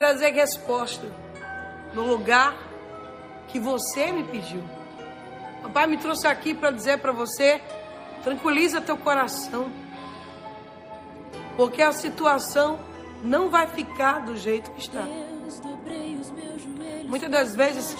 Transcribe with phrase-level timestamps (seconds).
[0.00, 1.06] trazer resposta
[1.92, 2.56] no lugar
[3.48, 4.62] que você me pediu.
[5.60, 7.60] Papai me trouxe aqui para dizer para você:
[8.24, 9.70] tranquiliza teu coração,
[11.54, 12.80] porque a situação
[13.22, 15.06] não vai ficar do jeito que está.
[17.04, 17.94] Muitas das vezes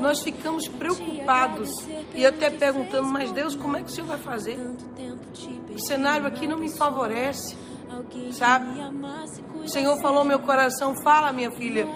[0.00, 1.70] nós ficamos preocupados
[2.14, 4.58] e até perguntando, mas Deus, como é que o Senhor vai fazer?
[5.68, 7.58] O cenário aqui não me favorece,
[8.32, 8.66] sabe?
[9.62, 11.86] O Senhor falou meu coração, fala minha filha,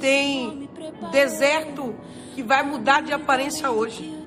[0.00, 0.68] tem
[1.10, 1.94] deserto
[2.34, 4.26] que vai mudar de aparência hoje.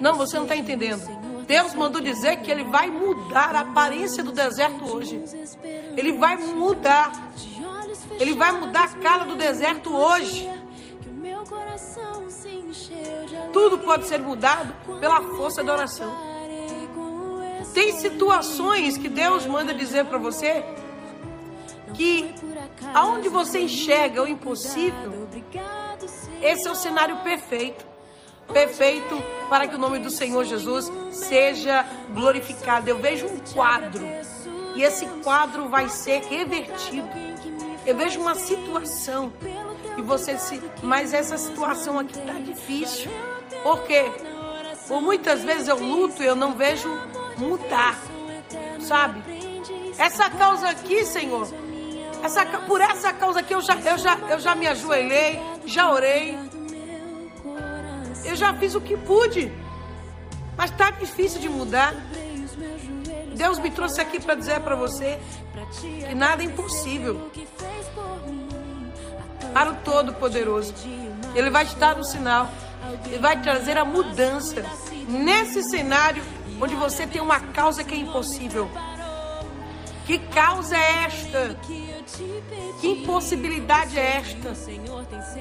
[0.00, 1.22] Não, você não está entendendo.
[1.46, 5.22] Deus mandou dizer que Ele vai mudar a aparência do deserto hoje.
[5.96, 7.12] Ele vai mudar.
[8.18, 10.48] Ele vai mudar a cara do deserto hoje.
[13.52, 16.31] Tudo pode ser mudado pela força da oração.
[17.74, 20.64] Tem situações que Deus manda dizer para você
[21.94, 22.34] que
[22.94, 25.28] aonde você enxerga o impossível,
[26.42, 27.86] esse é o cenário perfeito.
[28.52, 32.88] Perfeito para que o nome do Senhor Jesus seja glorificado.
[32.88, 34.04] Eu vejo um quadro
[34.74, 37.08] e esse quadro vai ser revertido.
[37.86, 39.32] Eu vejo uma situação
[39.96, 43.10] e você se, mas essa situação aqui tá difícil.
[43.62, 44.10] Por quê?
[44.88, 46.88] Por muitas vezes eu luto e eu não vejo
[47.36, 47.98] mudar,
[48.80, 49.22] sabe?
[49.98, 51.48] Essa causa aqui, Senhor,
[52.22, 56.38] essa, por essa causa aqui eu já, eu, já, eu já me ajoelhei, já orei,
[58.24, 59.52] eu já fiz o que pude,
[60.56, 61.94] mas tá difícil de mudar.
[63.34, 65.18] Deus me trouxe aqui para dizer para você
[65.80, 67.30] que nada é impossível
[69.52, 70.74] para o Todo-Poderoso.
[71.34, 72.48] Ele vai te dar um sinal,
[73.06, 74.64] ele vai trazer a mudança
[75.08, 76.22] nesse cenário
[76.62, 78.70] onde você tem uma causa que é impossível.
[80.06, 81.56] Que causa é esta?
[82.80, 84.54] Que impossibilidade é esta?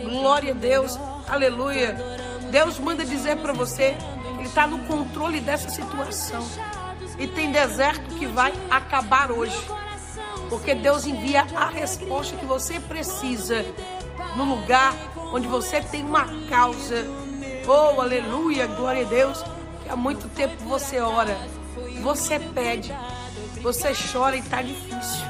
[0.04, 0.98] Glória a Deus,
[1.30, 1.96] aleluia.
[2.50, 3.96] Deus manda dizer para você
[4.40, 6.44] Ele está no controle dessa situação.
[7.20, 9.56] E tem deserto que vai acabar hoje.
[10.50, 13.64] Porque Deus envia a resposta que você precisa
[14.36, 14.96] no lugar
[15.32, 17.06] onde você tem uma causa.
[17.68, 19.44] Oh, aleluia, glória a Deus.
[19.92, 21.38] Há muito tempo você ora,
[22.02, 22.96] você pede,
[23.62, 25.26] você chora e está difícil.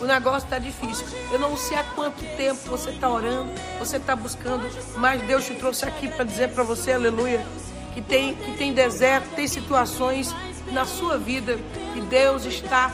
[0.00, 1.06] O negócio está difícil.
[1.30, 5.54] Eu não sei há quanto tempo você está orando, você está buscando, mas Deus te
[5.54, 7.46] trouxe aqui para dizer para você, aleluia,
[7.94, 10.34] que tem, que tem deserto, tem situações
[10.72, 11.56] na sua vida
[11.94, 12.92] que Deus está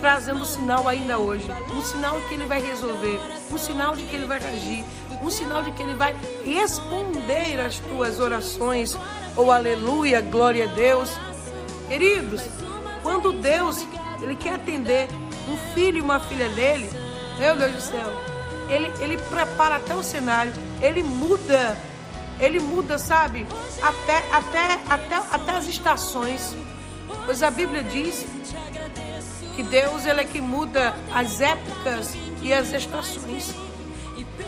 [0.00, 1.46] trazendo um sinal ainda hoje.
[1.76, 3.20] Um sinal que Ele vai resolver,
[3.50, 4.82] um sinal de que Ele vai agir,
[5.22, 8.96] um sinal de que Ele vai responder às tuas orações.
[9.34, 11.10] Oh, aleluia, glória a Deus.
[11.88, 12.42] Queridos,
[13.02, 13.86] quando Deus
[14.20, 15.08] Ele quer atender
[15.48, 16.90] um filho e uma filha dele,
[17.38, 18.12] meu Deus do céu,
[18.68, 21.76] ele, ele prepara até o cenário, ele muda,
[22.38, 23.46] ele muda, sabe,
[23.82, 26.54] até, até, até, até as estações.
[27.24, 28.26] Pois a Bíblia diz
[29.56, 33.54] que Deus ele é que muda as épocas e as estações.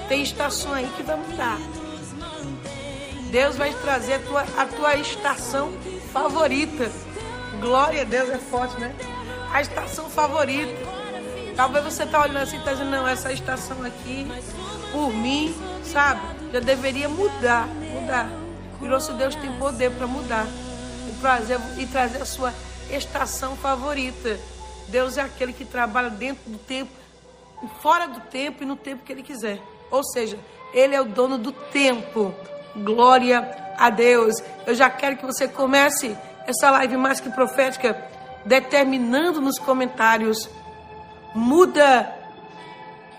[0.08, 1.58] Tem estação aí que vai mudar.
[3.34, 5.72] Deus vai trazer a tua, a tua estação
[6.12, 6.88] favorita.
[7.60, 8.94] Glória a Deus é forte, né?
[9.52, 10.72] a estação favorita.
[11.56, 14.24] Talvez você tá olhando assim e tá dizendo, não, essa estação aqui,
[14.92, 15.52] por mim,
[15.82, 16.20] sabe,
[16.52, 18.30] já deveria mudar, mudar.
[18.80, 20.46] E nosso Deus tem poder para mudar
[21.08, 22.54] e trazer, e trazer a sua
[22.88, 24.38] estação favorita.
[24.86, 26.92] Deus é aquele que trabalha dentro do tempo,
[27.82, 29.60] fora do tempo e no tempo que Ele quiser.
[29.90, 30.38] Ou seja,
[30.72, 32.32] Ele é o dono do tempo.
[32.76, 34.34] Glória a Deus.
[34.66, 37.96] Eu já quero que você comece essa live mais que profética
[38.44, 40.48] determinando nos comentários:
[41.34, 42.12] muda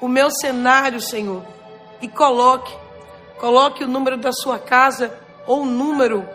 [0.01, 1.43] o meu cenário, Senhor,
[2.01, 2.75] e coloque,
[3.39, 5.17] coloque o número da sua casa
[5.47, 6.27] ou o número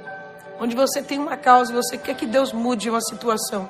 [0.60, 3.68] onde você tem uma causa, você quer que Deus mude uma situação.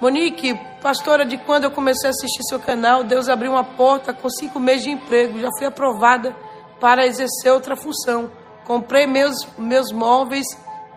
[0.00, 4.28] Monique, pastora, de quando eu comecei a assistir seu canal, Deus abriu uma porta com
[4.30, 5.38] cinco meses de emprego.
[5.38, 6.34] Já fui aprovada
[6.82, 8.28] para exercer outra função.
[8.64, 10.44] Comprei meus, meus móveis.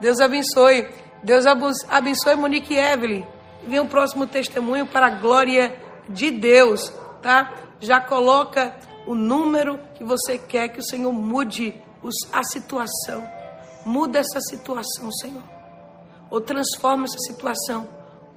[0.01, 0.89] Deus abençoe.
[1.21, 1.45] Deus
[1.87, 3.23] abençoe Monique Evelyn.
[3.67, 5.79] Vem um próximo testemunho para a glória
[6.09, 6.91] de Deus,
[7.21, 7.53] tá?
[7.79, 11.79] Já coloca o número que você quer que o Senhor mude
[12.33, 13.23] a situação.
[13.85, 15.43] Muda essa situação, Senhor.
[16.31, 17.87] Ou transforma essa situação.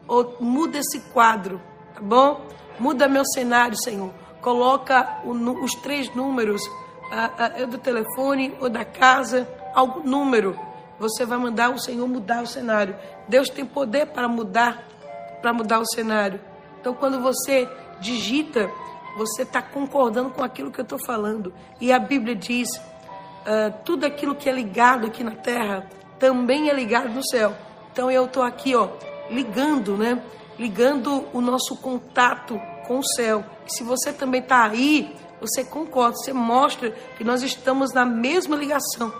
[0.07, 1.63] Ou muda esse quadro,
[1.95, 2.47] tá bom?
[2.79, 4.13] Muda meu cenário, Senhor.
[4.43, 5.33] Coloca o,
[5.65, 6.61] os três números,
[7.11, 10.59] a, a, do telefone ou da casa, algum número
[10.99, 12.97] você vai mandar o Senhor mudar o cenário.
[13.29, 14.85] Deus tem poder para mudar,
[15.41, 16.41] para mudar o cenário.
[16.81, 17.69] Então, quando você
[18.01, 18.69] digita
[19.19, 21.53] você está concordando com aquilo que eu estou falando.
[21.81, 26.73] E a Bíblia diz: uh, tudo aquilo que é ligado aqui na terra também é
[26.73, 27.55] ligado no céu.
[27.93, 28.89] Então eu estou aqui, ó,
[29.29, 30.23] ligando, né?
[30.57, 33.45] Ligando o nosso contato com o céu.
[33.67, 38.57] E se você também está aí, você concorda, você mostra que nós estamos na mesma
[38.57, 39.13] ligação.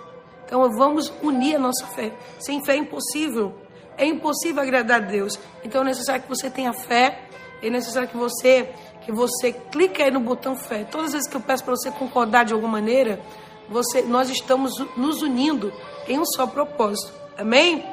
[0.45, 2.13] Então vamos unir a nossa fé.
[2.39, 3.55] Sem fé é impossível.
[3.97, 5.39] É impossível agradar a Deus.
[5.63, 7.29] Então é necessário que você tenha fé.
[7.63, 8.73] É necessário que você
[9.09, 10.85] que você clique aí no botão fé.
[10.85, 13.19] Todas as vezes que eu peço para você concordar de alguma maneira,
[13.67, 15.73] você, nós estamos nos unindo
[16.07, 17.11] em um só propósito.
[17.39, 17.85] Amém?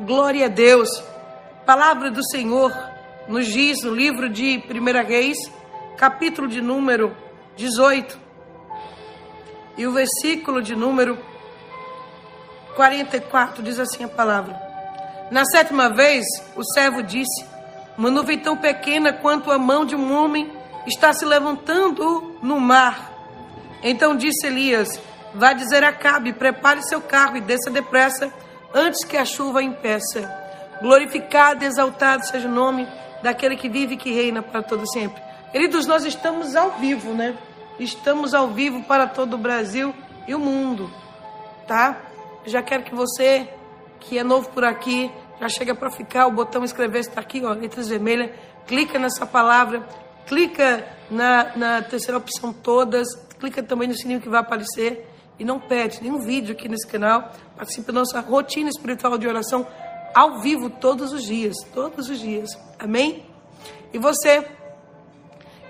[0.00, 0.88] Glória a Deus.
[1.64, 2.72] Palavra do Senhor
[3.28, 5.38] nos diz no livro de 1 Reis,
[5.96, 7.16] capítulo de número
[7.56, 8.18] 18,
[9.76, 11.18] e o versículo de número
[12.74, 14.60] 44 diz assim a palavra:
[15.30, 16.24] Na sétima vez,
[16.56, 17.44] o servo disse:
[17.96, 20.52] Uma nuvem tão pequena quanto a mão de um homem
[20.86, 23.12] está se levantando no mar.
[23.82, 25.00] Então disse Elias:
[25.34, 28.32] Vá dizer a Cabe, prepare seu carro e desça depressa,
[28.72, 30.42] antes que a chuva impeça.
[30.80, 32.86] Glorificado e exaltado seja o nome
[33.22, 35.22] daquele que vive e que reina para todo sempre.
[35.54, 37.38] Queridos, nós estamos ao vivo, né?
[37.78, 39.94] Estamos ao vivo para todo o Brasil
[40.26, 40.90] e o mundo,
[41.64, 42.06] tá?
[42.44, 43.48] Já quero que você,
[44.00, 47.52] que é novo por aqui, já chega para ficar, o botão inscrever está aqui, ó,
[47.52, 48.32] letras vermelhas,
[48.66, 49.86] clica nessa palavra,
[50.26, 53.06] clica na, na terceira opção todas,
[53.38, 55.08] clica também no sininho que vai aparecer
[55.38, 57.30] e não perde nenhum vídeo aqui nesse canal.
[57.56, 59.64] Participe da nossa rotina espiritual de oração
[60.12, 62.50] ao vivo todos os dias, todos os dias.
[62.76, 63.24] Amém?
[63.92, 64.44] E você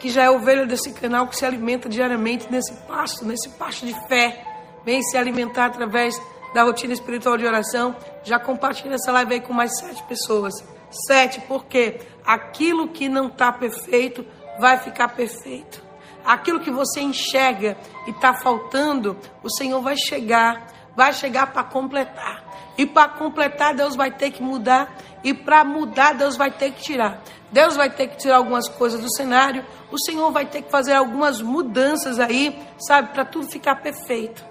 [0.04, 3.94] que já é ovelha desse canal, que se alimenta diariamente nesse pasto, nesse pasto de
[4.06, 4.44] fé,
[4.84, 6.20] vem se alimentar através
[6.52, 10.52] da rotina espiritual de oração, já compartilha essa live aí com mais sete pessoas.
[10.90, 14.26] Sete, porque aquilo que não está perfeito
[14.58, 15.82] vai ficar perfeito.
[16.22, 17.74] Aquilo que você enxerga
[18.06, 22.44] e está faltando, o Senhor vai chegar, vai chegar para completar.
[22.76, 24.98] E para completar, Deus vai ter que mudar.
[25.25, 27.23] E para mudar, Deus vai ter que tirar.
[27.50, 29.65] Deus vai ter que tirar algumas coisas do cenário.
[29.91, 34.44] O Senhor vai ter que fazer algumas mudanças aí, sabe, para tudo ficar perfeito.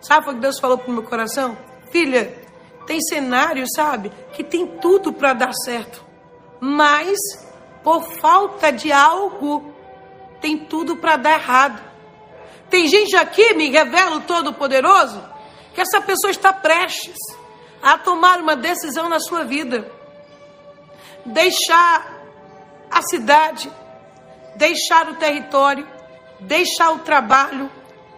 [0.00, 1.56] Sabe o que Deus falou para o meu coração?
[1.92, 2.34] Filha,
[2.86, 6.04] tem cenário, sabe, que tem tudo para dar certo.
[6.58, 7.18] Mas,
[7.84, 9.72] por falta de algo,
[10.40, 11.80] tem tudo para dar errado.
[12.68, 15.22] Tem gente aqui, me revela o Todo-Poderoso,
[15.74, 17.16] que essa pessoa está prestes
[17.82, 19.99] a tomar uma decisão na sua vida.
[21.24, 22.20] Deixar
[22.90, 23.70] a cidade,
[24.56, 25.86] deixar o território,
[26.40, 27.70] deixar o trabalho,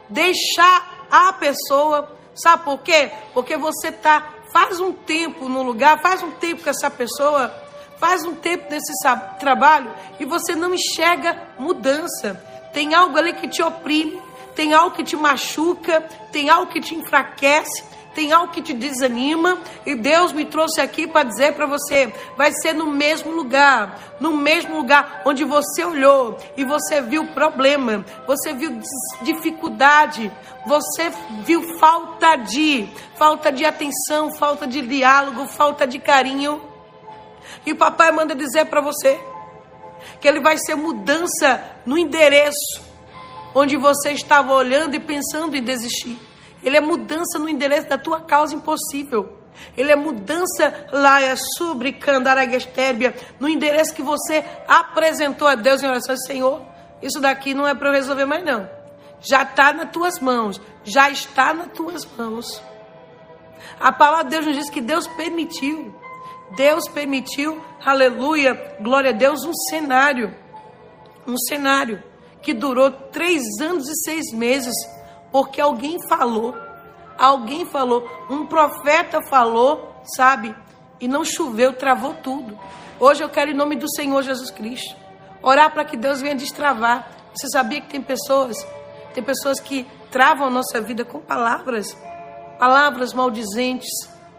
[0.08, 2.16] deixar a pessoa.
[2.34, 3.10] Sabe por quê?
[3.34, 7.52] Porque você está faz um tempo no lugar, faz um tempo com essa pessoa,
[7.98, 8.92] faz um tempo nesse
[9.40, 9.90] trabalho
[10.20, 12.34] e você não enxerga mudança.
[12.72, 14.20] Tem algo ali que te oprime,
[14.54, 17.82] tem algo que te machuca, tem algo que te enfraquece,
[18.14, 22.52] tem algo que te desanima e Deus me trouxe aqui para dizer para você: vai
[22.52, 28.52] ser no mesmo lugar, no mesmo lugar onde você olhou e você viu problema, você
[28.52, 28.80] viu
[29.22, 30.30] dificuldade,
[30.66, 31.10] você
[31.44, 36.62] viu falta de, falta de atenção, falta de diálogo, falta de carinho.
[37.66, 39.20] E o papai manda dizer para você
[40.20, 42.92] que ele vai ser mudança no endereço
[43.54, 46.18] onde você estava olhando e pensando em desistir.
[46.62, 49.38] Ele é mudança no endereço da tua causa impossível.
[49.76, 55.88] Ele é mudança lá é sobre Candaragestébia, no endereço que você apresentou a Deus em
[55.88, 56.16] oração.
[56.16, 56.62] Senhor,
[57.02, 58.68] isso daqui não é para eu resolver mais não.
[59.20, 60.60] Já está nas tuas mãos.
[60.84, 62.62] Já está nas tuas mãos.
[63.78, 65.94] A palavra de Deus nos diz que Deus permitiu.
[66.56, 70.34] Deus permitiu, aleluia, glória a Deus, um cenário.
[71.26, 72.02] Um cenário
[72.42, 74.74] que durou três anos e seis meses
[75.32, 76.54] porque alguém falou,
[77.18, 80.54] alguém falou, um profeta falou, sabe?
[81.00, 82.56] E não choveu, travou tudo.
[83.00, 84.94] Hoje eu quero, em nome do Senhor Jesus Cristo,
[85.42, 87.10] orar para que Deus venha destravar.
[87.34, 88.56] Você sabia que tem pessoas,
[89.14, 91.96] tem pessoas que travam a nossa vida com palavras,
[92.58, 93.90] palavras maldizentes,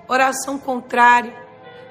[0.08, 1.34] oração contrária.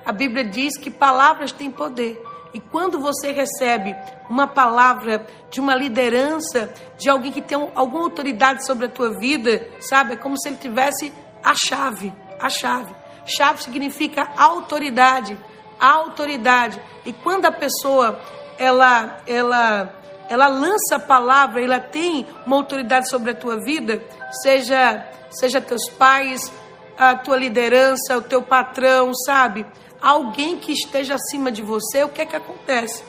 [0.07, 2.23] A Bíblia diz que palavras têm poder.
[2.55, 3.97] E quando você recebe
[4.29, 9.67] uma palavra de uma liderança, de alguém que tem alguma autoridade sobre a tua vida,
[9.81, 10.15] sabe?
[10.15, 12.95] É como se ele tivesse a chave, a chave.
[13.25, 15.39] Chave significa autoridade,
[15.81, 16.81] autoridade.
[17.07, 18.21] E quando a pessoa
[18.59, 19.95] ela ela
[20.29, 24.03] ela lança a palavra, ela tem uma autoridade sobre a tua vida,
[24.43, 26.53] seja seja teus pais,
[26.99, 29.67] a tua liderança, o teu patrão, sabe?
[30.03, 33.05] Alguém que esteja acima de você, o que é que acontece?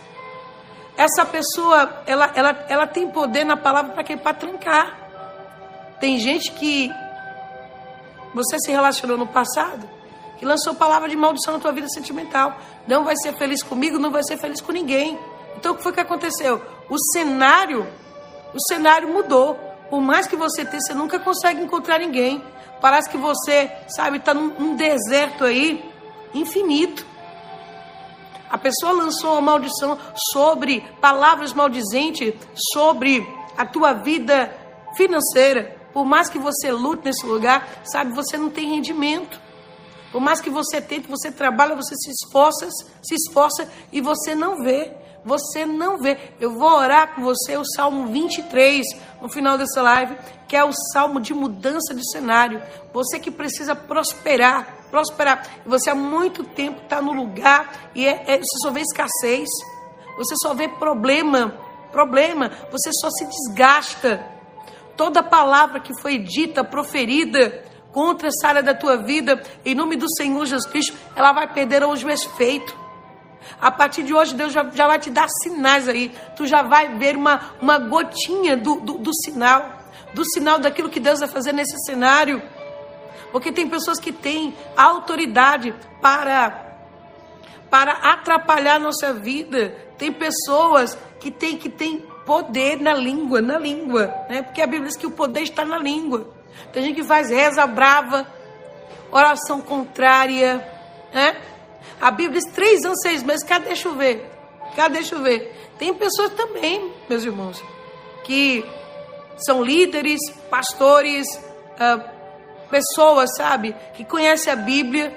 [0.97, 4.15] essa pessoa, ela, ela, ela tem poder na palavra para quê?
[4.15, 4.97] Para trancar.
[6.00, 6.91] Tem gente que
[8.33, 9.89] você se relacionou no passado,
[10.38, 12.57] que lançou palavra de maldição na tua vida sentimental.
[12.88, 15.17] Não vai ser feliz comigo, não vai ser feliz com ninguém.
[15.57, 16.62] Então o que foi que aconteceu?
[16.89, 17.88] O cenário,
[18.53, 19.55] o cenário mudou.
[19.89, 22.43] Por mais que você tenha, você nunca consegue encontrar ninguém.
[22.81, 25.92] Parece que você, sabe, está num, num deserto aí
[26.33, 27.05] infinito.
[28.49, 29.97] A pessoa lançou uma maldição
[30.31, 32.35] sobre palavras maldizentes
[32.73, 34.55] sobre a tua vida
[34.95, 35.75] financeira.
[35.91, 39.41] Por mais que você lute nesse lugar, sabe, você não tem rendimento.
[40.11, 42.69] Por mais que você tente, você trabalha, você se esforça,
[43.01, 44.91] se esforça e você não vê.
[45.25, 46.17] Você não vê.
[46.39, 48.85] Eu vou orar com você o Salmo 23
[49.21, 50.15] no final dessa live,
[50.47, 52.61] que é o salmo de mudança de cenário.
[52.93, 55.47] Você que precisa prosperar, prosperar.
[55.65, 59.50] Você há muito tempo está no lugar e é, é, você só vê escassez,
[60.15, 61.51] você só vê problema,
[61.91, 62.51] problema.
[62.71, 64.23] Você só se desgasta.
[64.95, 70.07] Toda palavra que foi dita, proferida contra essa área da tua vida, em nome do
[70.15, 72.77] Senhor Jesus Cristo, ela vai perder hoje o efeito.
[73.59, 76.12] A partir de hoje, Deus já, já, vai te dar sinais aí.
[76.35, 79.71] Tu já vai ver uma, uma gotinha do, do, do sinal,
[80.13, 82.39] do sinal daquilo que Deus vai fazer nesse cenário.
[83.33, 86.77] Porque tem pessoas que têm autoridade para,
[87.67, 89.75] para atrapalhar a nossa vida.
[89.97, 91.97] Tem pessoas que têm, que têm
[92.27, 94.43] poder na língua, na língua, né?
[94.43, 96.31] Porque a Bíblia diz que o poder está na língua.
[96.71, 98.27] Tem gente que faz reza brava,
[99.11, 100.57] oração contrária,
[101.11, 101.35] né?
[101.99, 104.29] A Bíblia diz três anos, seis meses, cadê chover?
[104.75, 105.71] Cadê chover?
[105.79, 107.59] Tem pessoas também, meus irmãos,
[108.25, 108.63] que
[109.37, 110.19] são líderes,
[110.51, 112.12] pastores, uh,
[112.73, 115.13] pessoas, sabe, que conhecem a Bíblia,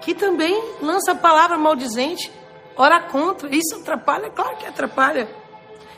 [0.00, 2.30] que também lança a palavra maldizente,
[2.76, 3.52] ora contra.
[3.52, 4.30] Isso atrapalha?
[4.30, 5.28] Claro que atrapalha.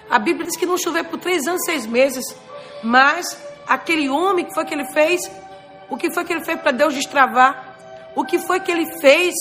[0.09, 2.25] A Bíblia diz que não choveu por três anos, seis meses.
[2.83, 3.37] Mas
[3.69, 5.31] aquele homem, que foi que ele fez?
[5.91, 7.77] O que foi que ele fez para Deus destravar?
[8.17, 9.35] O que foi que ele fez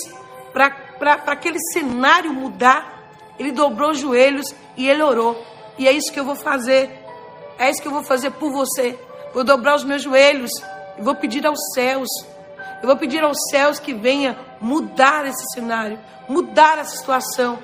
[0.52, 3.02] para aquele cenário mudar?
[3.40, 5.42] Ele dobrou os joelhos e ele orou.
[5.78, 6.90] E é isso que eu vou fazer.
[7.58, 9.00] É isso que eu vou fazer por você.
[9.34, 10.52] Vou dobrar os meus joelhos
[10.98, 12.10] e vou pedir aos céus.
[12.82, 17.60] Eu vou pedir aos céus que venha mudar esse cenário, mudar essa situação.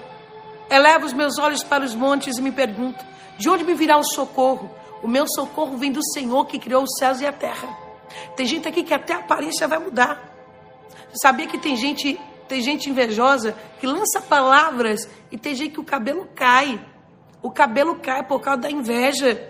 [0.69, 3.03] Eleva os meus olhos para os montes e me pergunto:
[3.37, 4.69] de onde me virá o socorro?
[5.01, 7.69] O meu socorro vem do Senhor que criou os céus e a terra.
[8.35, 10.29] Tem gente aqui que até a aparência vai mudar.
[11.09, 15.79] Você sabia que tem gente, tem gente invejosa que lança palavras e tem gente que
[15.79, 16.79] o cabelo cai.
[17.41, 19.48] O cabelo cai por causa da inveja.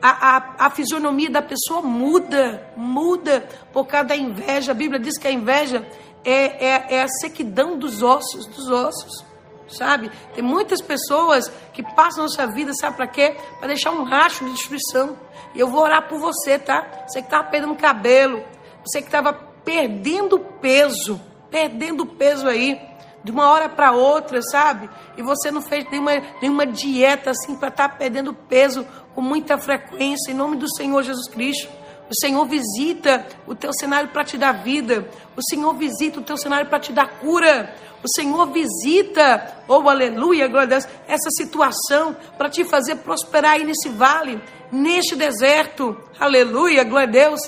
[0.00, 4.72] A, a, a fisionomia da pessoa muda, muda por causa da inveja.
[4.72, 5.86] A Bíblia diz que a inveja
[6.24, 9.24] é, é, é a sequidão dos ossos, dos ossos
[9.68, 10.10] sabe?
[10.34, 13.36] Tem muitas pessoas que passam a sua vida, sabe para quê?
[13.58, 15.16] Para deixar um racho de destruição.
[15.54, 16.86] E eu vou orar por você, tá?
[17.06, 18.44] Você que estava perdendo cabelo,
[18.84, 22.80] você que estava perdendo peso, perdendo peso aí,
[23.24, 24.88] de uma hora para outra, sabe?
[25.16, 29.56] E você não fez nenhuma, nenhuma dieta assim para estar tá perdendo peso com muita
[29.56, 31.72] frequência, em nome do Senhor Jesus Cristo.
[32.10, 35.08] O Senhor visita o teu cenário para te dar vida.
[35.34, 37.74] O Senhor visita o teu cenário para te dar cura.
[38.04, 43.64] O Senhor visita, oh aleluia, glória a Deus, essa situação para te fazer prosperar aí
[43.64, 44.38] nesse vale,
[44.70, 45.98] neste deserto.
[46.20, 47.40] Aleluia, glória a Deus.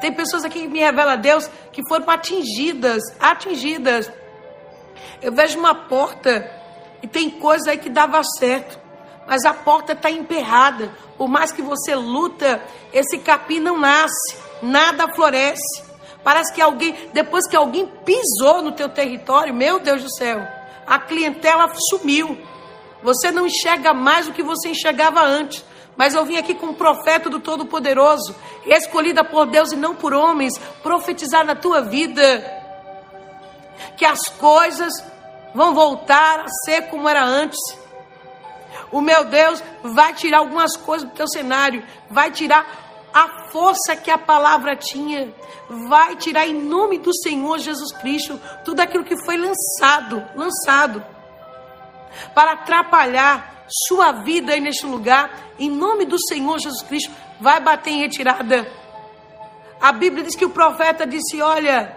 [0.00, 4.10] Tem pessoas aqui que me revelam a Deus que foram atingidas, atingidas.
[5.22, 6.50] Eu vejo uma porta
[7.00, 8.81] e tem coisa aí que dava certo,
[9.32, 10.92] mas a porta está emperrada.
[11.16, 12.62] Por mais que você luta,
[12.92, 15.82] esse capim não nasce, nada floresce.
[16.22, 20.46] Parece que alguém, depois que alguém pisou no teu território, meu Deus do céu,
[20.86, 22.36] a clientela sumiu.
[23.02, 25.64] Você não enxerga mais o que você enxergava antes.
[25.96, 28.36] Mas eu vim aqui com um profeta do Todo-Poderoso,
[28.66, 32.22] escolhida por Deus e não por homens, profetizar na tua vida
[33.96, 34.92] que as coisas
[35.54, 37.80] vão voltar a ser como era antes.
[38.92, 44.10] O meu Deus vai tirar algumas coisas do teu cenário, vai tirar a força que
[44.10, 45.34] a palavra tinha,
[45.88, 51.04] vai tirar em nome do Senhor Jesus Cristo tudo aquilo que foi lançado, lançado
[52.34, 57.90] para atrapalhar sua vida aí neste lugar, em nome do Senhor Jesus Cristo, vai bater
[57.90, 58.70] em retirada.
[59.80, 61.96] A Bíblia diz que o profeta disse: Olha,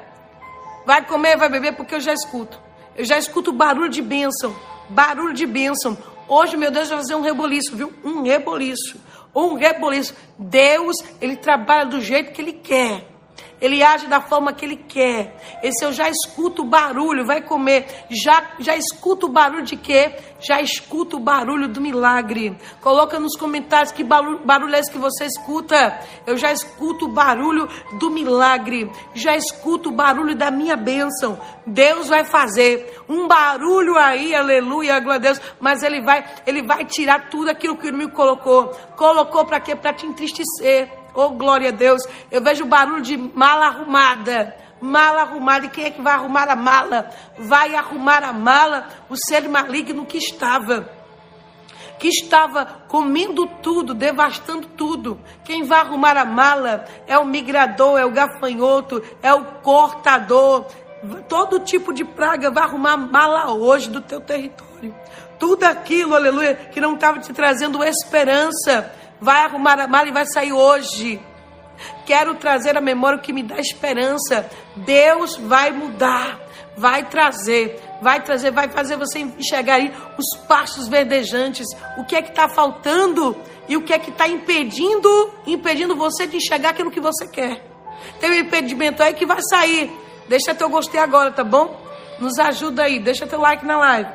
[0.86, 2.60] vai comer, vai beber, porque eu já escuto.
[2.96, 4.56] Eu já escuto barulho de bênção,
[4.90, 5.98] barulho de bênção.
[6.28, 7.94] Hoje, meu Deus, vai fazer um reboliço, viu?
[8.04, 8.98] Um reboliço
[9.36, 10.16] um reboliço.
[10.40, 13.06] Deus, ele trabalha do jeito que ele quer.
[13.66, 15.36] Ele age da forma que ele quer.
[15.64, 17.88] Esse eu já escuto o barulho, vai comer.
[18.10, 20.16] Já, já escuto o barulho de quê?
[20.40, 22.56] Já escuto o barulho do milagre.
[22.80, 26.00] Coloca nos comentários que barulho, barulho é esse que você escuta.
[26.28, 27.68] Eu já escuto o barulho
[28.00, 28.92] do milagre.
[29.16, 31.40] Já escuto o barulho da minha bênção.
[31.66, 35.42] Deus vai fazer um barulho aí, aleluia, glória a Deus.
[35.60, 38.68] Mas ele vai, ele vai tirar tudo aquilo que o inimigo colocou.
[38.96, 39.76] Colocou para quê?
[39.76, 41.05] Para te entristecer.
[41.16, 42.04] Oh, glória a Deus.
[42.30, 44.54] Eu vejo barulho de mala arrumada.
[44.82, 45.66] Mala arrumada.
[45.66, 47.10] E quem é que vai arrumar a mala?
[47.40, 50.90] Vai arrumar a mala o ser maligno que estava.
[51.98, 55.18] Que estava comendo tudo, devastando tudo.
[55.46, 60.66] Quem vai arrumar a mala é o migrador, é o gafanhoto, é o cortador.
[61.30, 64.94] Todo tipo de praga vai arrumar a mala hoje do teu território.
[65.40, 70.26] Tudo aquilo, aleluia, que não estava te trazendo esperança vai arrumar a mala e vai
[70.26, 71.20] sair hoje.
[72.06, 74.50] Quero trazer a memória o que me dá esperança.
[74.76, 76.40] Deus vai mudar,
[76.78, 81.68] vai trazer, vai trazer, vai fazer você enxergar aí os passos verdejantes.
[81.98, 83.36] O que é que está faltando
[83.68, 87.62] e o que é que está impedindo, impedindo você de enxergar aquilo que você quer.
[88.20, 89.92] Tem um impedimento aí que vai sair.
[90.28, 91.84] Deixa teu gostei agora, tá bom?
[92.20, 94.10] Nos ajuda aí, deixa teu like na live.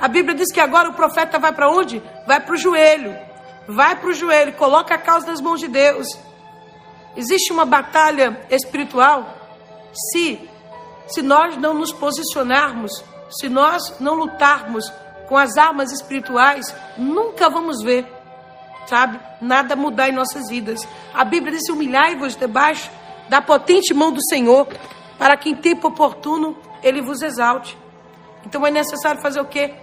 [0.00, 2.02] A Bíblia diz que agora o profeta vai para onde?
[2.26, 3.16] Vai para o joelho.
[3.66, 6.06] Vai para o joelho, coloca a causa nas mãos de Deus.
[7.16, 9.34] Existe uma batalha espiritual
[9.92, 10.48] se
[11.06, 14.90] se nós não nos posicionarmos, se nós não lutarmos
[15.28, 18.06] com as armas espirituais, nunca vamos ver,
[18.86, 20.86] sabe, nada mudar em nossas vidas.
[21.12, 22.90] A Bíblia diz: humilhai-vos debaixo
[23.28, 24.68] da potente mão do Senhor,
[25.18, 27.76] para que em tempo oportuno ele vos exalte.
[28.44, 29.74] Então é necessário fazer o quê?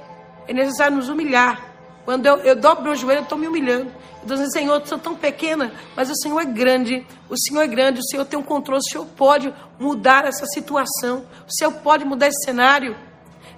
[0.47, 1.61] É necessário nos humilhar,
[2.09, 3.91] quando eu, eu dobro meu joelho, eu estou me humilhando.
[4.23, 7.05] Eu dizendo, Senhor, eu sou tão pequena, mas o Senhor é grande.
[7.29, 8.79] O Senhor é grande, o Senhor tem um controle.
[8.79, 11.23] O Senhor pode mudar essa situação.
[11.47, 12.97] O Senhor pode mudar esse cenário.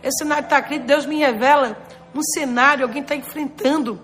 [0.03, 0.85] Esse cenário está crítico.
[0.85, 1.77] Deus me revela
[2.13, 4.01] um cenário, alguém está enfrentando.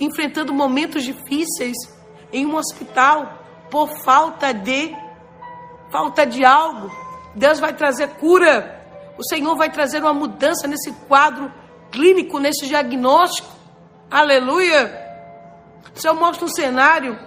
[0.00, 1.76] Enfrentando momentos difíceis
[2.32, 4.92] em um hospital por falta de
[5.92, 6.90] falta de algo.
[7.32, 8.84] Deus vai trazer cura.
[9.16, 11.48] O Senhor vai trazer uma mudança nesse quadro
[11.90, 13.48] clínico, nesse diagnóstico.
[14.10, 15.04] Aleluia!
[15.94, 17.18] O Senhor mostra um cenário,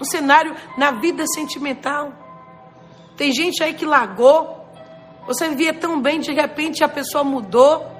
[0.00, 2.12] um cenário na vida sentimental.
[3.16, 4.64] Tem gente aí que largou.
[5.26, 7.92] Você vivia tão bem, de repente a pessoa mudou.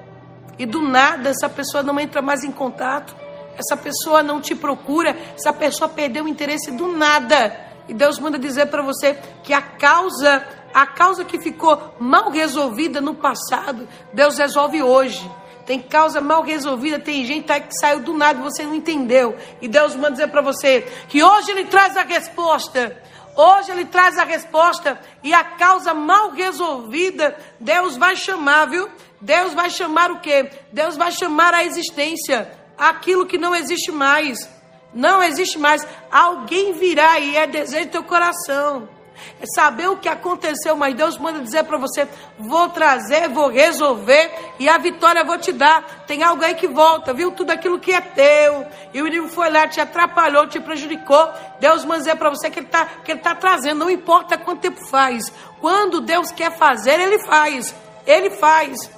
[0.57, 3.15] E do nada essa pessoa não entra mais em contato.
[3.57, 5.15] Essa pessoa não te procura.
[5.35, 7.55] Essa pessoa perdeu o interesse do nada.
[7.87, 12.99] E Deus manda dizer para você que a causa, a causa que ficou mal resolvida
[12.99, 15.29] no passado, Deus resolve hoje.
[15.65, 19.35] Tem causa mal resolvida, tem gente que saiu do nada você não entendeu.
[19.61, 23.01] E Deus manda dizer para você que hoje Ele traz a resposta.
[23.35, 28.87] Hoje Ele traz a resposta e a causa mal resolvida, Deus vai chamar, viu?
[29.19, 30.49] Deus vai chamar o quê?
[30.71, 34.49] Deus vai chamar a existência, aquilo que não existe mais.
[34.93, 35.85] Não existe mais.
[36.11, 38.94] Alguém virá e é desejo do teu coração
[39.41, 44.31] é saber o que aconteceu, mas Deus manda dizer para você: vou trazer, vou resolver
[44.59, 46.05] e a vitória vou te dar.
[46.07, 47.31] Tem algo aí que volta, viu?
[47.31, 51.29] Tudo aquilo que é teu, e o inimigo foi lá, te atrapalhou, te prejudicou.
[51.59, 52.85] Deus manda dizer para você que ele está
[53.21, 55.31] tá trazendo, não importa quanto tempo faz.
[55.59, 57.75] Quando Deus quer fazer, ele faz.
[58.05, 58.89] Ele faz.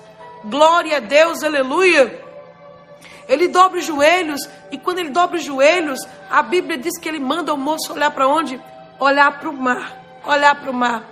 [0.45, 2.25] Glória a Deus, aleluia.
[3.27, 5.99] Ele dobra os joelhos, e quando ele dobra os joelhos,
[6.29, 8.61] a Bíblia diz que ele manda o moço olhar para onde?
[8.99, 11.03] Olhar para o mar olhar para o mar.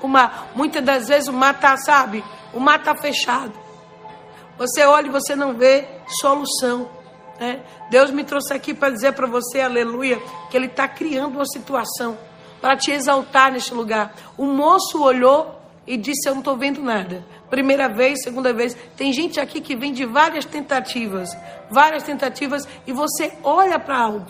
[0.00, 2.24] O mar, muitas das vezes o mar está, sabe?
[2.52, 3.52] O mar está fechado.
[4.56, 5.88] Você olha e você não vê
[6.20, 6.88] solução.
[7.40, 7.60] Né?
[7.90, 12.16] Deus me trouxe aqui para dizer para você, aleluia, que Ele está criando uma situação
[12.60, 14.14] para te exaltar neste lugar.
[14.36, 17.24] O moço olhou e disse: Eu não estou vendo nada.
[17.50, 18.76] Primeira vez, segunda vez.
[18.96, 21.36] Tem gente aqui que vem de várias tentativas,
[21.70, 24.26] várias tentativas, e você olha para algo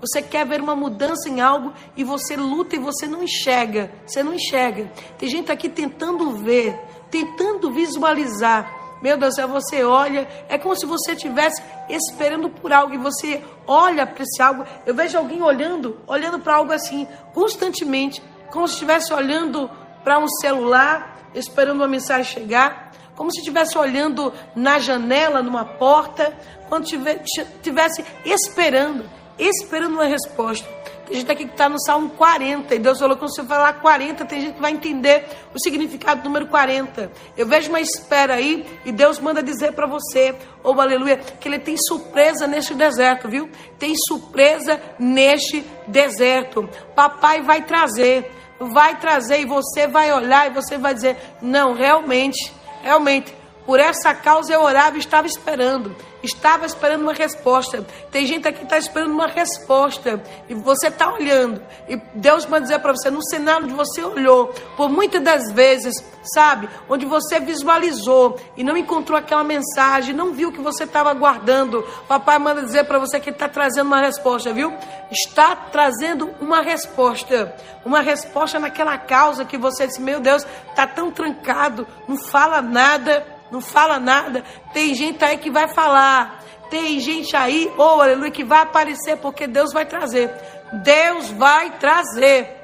[0.00, 3.90] você quer ver uma mudança em algo e você luta e você não enxerga.
[4.06, 4.90] Você não enxerga.
[5.18, 6.78] Tem gente aqui tentando ver,
[7.10, 8.78] tentando visualizar.
[9.02, 13.42] Meu Deus, é você olha, é como se você estivesse esperando por algo e você
[13.66, 14.64] olha para esse algo.
[14.86, 19.70] Eu vejo alguém olhando, olhando para algo assim, constantemente, como se estivesse olhando
[20.02, 26.32] para um celular, esperando uma mensagem chegar, como se estivesse olhando na janela, numa porta,
[26.68, 30.66] quando estivesse esperando esperando uma resposta.
[31.08, 34.26] Tem gente aqui que está no Salmo 40, e Deus falou que você falar 40,
[34.26, 35.24] tem gente que vai entender
[35.54, 37.10] o significado do número 40.
[37.34, 41.58] Eu vejo uma espera aí, e Deus manda dizer para você, oh, aleluia, que Ele
[41.58, 43.48] tem surpresa neste deserto, viu?
[43.78, 46.68] Tem surpresa neste deserto.
[46.94, 52.52] Papai vai trazer, vai trazer, e você vai olhar e você vai dizer: não, realmente,
[52.82, 55.96] realmente, por essa causa eu orava e estava esperando.
[56.22, 57.86] Estava esperando uma resposta.
[58.10, 60.20] Tem gente aqui que está esperando uma resposta.
[60.48, 61.62] E você está olhando.
[61.88, 65.94] E Deus vai dizer para você, no cenário onde você olhou, por muitas das vezes,
[66.34, 66.68] sabe?
[66.88, 71.86] Onde você visualizou e não encontrou aquela mensagem, não viu o que você estava aguardando.
[72.08, 74.74] Papai manda dizer para você que está trazendo uma resposta, viu?
[75.10, 77.54] Está trazendo uma resposta.
[77.84, 83.37] Uma resposta naquela causa que você disse, meu Deus, está tão trancado, não fala nada
[83.50, 84.44] não fala nada.
[84.72, 86.44] Tem gente aí que vai falar.
[86.70, 90.30] Tem gente aí, oh aleluia, que vai aparecer porque Deus vai trazer.
[90.72, 92.56] Deus vai trazer.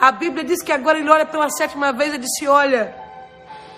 [0.00, 2.94] A Bíblia diz que agora ele olha pela sétima vez e disse: Olha,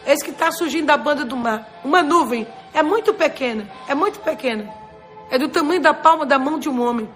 [0.07, 1.69] esse que está surgindo da banda do mar.
[1.85, 2.47] Uma nuvem.
[2.75, 3.69] É muito pequena.
[3.89, 4.69] É muito pequena.
[5.31, 7.09] É do tamanho da palma da mão de um homem.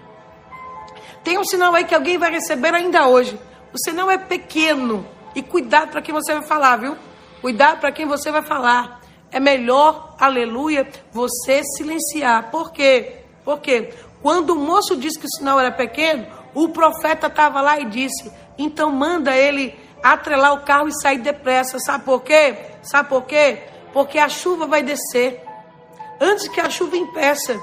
[1.23, 3.39] Tem um sinal aí que alguém vai receber ainda hoje.
[3.73, 5.05] O sinal é pequeno.
[5.35, 6.97] E cuidado para quem você vai falar, viu?
[7.41, 8.96] Cuidado para quem você vai falar.
[9.31, 12.49] É melhor, aleluia, você silenciar.
[12.49, 13.23] Por quê?
[13.43, 17.85] Porque quando o moço disse que o sinal era pequeno, o profeta estava lá e
[17.85, 21.77] disse: então manda ele atrelar o carro e sair depressa.
[21.79, 22.55] Sabe por quê?
[22.81, 23.63] Sabe por quê?
[23.93, 25.43] Porque a chuva vai descer.
[26.19, 27.59] Antes que a chuva impeça.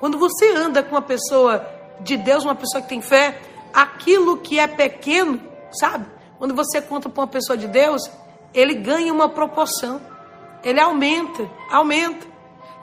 [0.00, 1.66] Quando você anda com uma pessoa
[2.00, 3.40] de Deus, uma pessoa que tem fé,
[3.72, 5.40] aquilo que é pequeno,
[5.72, 6.06] sabe?
[6.38, 8.08] Quando você conta para uma pessoa de Deus,
[8.54, 10.00] ele ganha uma proporção
[10.62, 12.26] ele aumenta, aumenta.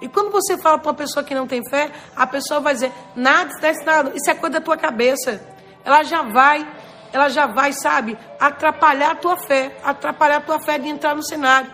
[0.01, 2.91] E quando você fala para uma pessoa que não tem fé, a pessoa vai dizer:
[3.15, 5.41] nada está ensinado, isso é coisa da tua cabeça.
[5.83, 6.67] Ela já vai,
[7.13, 11.23] ela já vai, sabe, atrapalhar a tua fé, atrapalhar a tua fé de entrar no
[11.23, 11.71] cenário.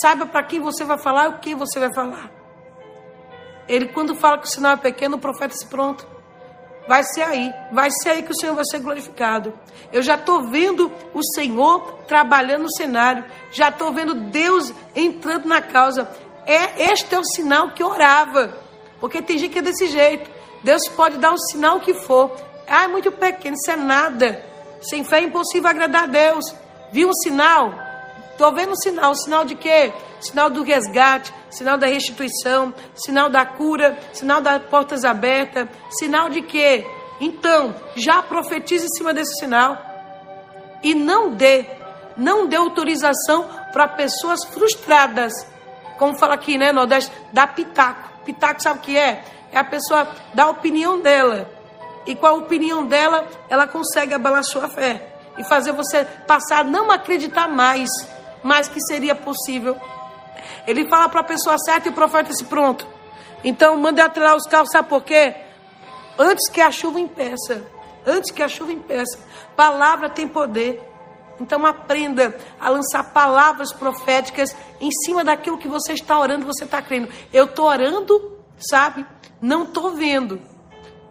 [0.00, 2.30] Saiba para quem você vai falar e o que você vai falar.
[3.68, 6.06] Ele, quando fala que o sinal é pequeno, o profeta se pronto.
[6.86, 9.54] Vai ser aí, vai ser aí que o Senhor vai ser glorificado.
[9.92, 15.62] Eu já estou vendo o Senhor trabalhando no cenário, já estou vendo Deus entrando na
[15.62, 16.08] causa.
[16.44, 18.58] É este é o sinal que orava,
[19.00, 20.28] porque tem gente que é desse jeito.
[20.64, 22.34] Deus pode dar o sinal que for.
[22.66, 24.44] Ah, é muito pequeno, isso é nada.
[24.80, 26.44] Sem fé é impossível agradar a Deus.
[26.90, 27.74] Viu um sinal?
[28.32, 29.14] Estou vendo um sinal.
[29.14, 29.92] Sinal de quê?
[30.20, 36.42] Sinal do resgate, sinal da restituição, sinal da cura, sinal das portas abertas, sinal de
[36.42, 36.84] quê?
[37.20, 39.78] Então, já profetize em cima desse sinal.
[40.82, 41.64] E não dê,
[42.16, 45.32] não dê autorização para pessoas frustradas.
[45.98, 47.12] Como fala aqui, né, Nordeste?
[47.32, 48.10] Dá pitaco.
[48.24, 49.22] Pitaco sabe o que é?
[49.52, 51.48] É a pessoa dar a opinião dela.
[52.04, 55.08] E com a opinião dela, ela consegue abalar sua fé.
[55.38, 57.88] E fazer você passar a não acreditar mais
[58.42, 59.76] mas que seria possível.
[60.66, 62.86] Ele fala para a pessoa certa e o profeta disse: pronto.
[63.44, 65.34] Então manda atrelar os carros, sabe por quê?
[66.18, 67.66] Antes que a chuva impeça.
[68.06, 69.18] Antes que a chuva impeça.
[69.56, 70.82] Palavra tem poder.
[71.40, 76.80] Então aprenda a lançar palavras proféticas em cima daquilo que você está orando, você está
[76.80, 77.08] crendo.
[77.32, 79.04] Eu estou orando, sabe?
[79.40, 80.40] Não estou vendo,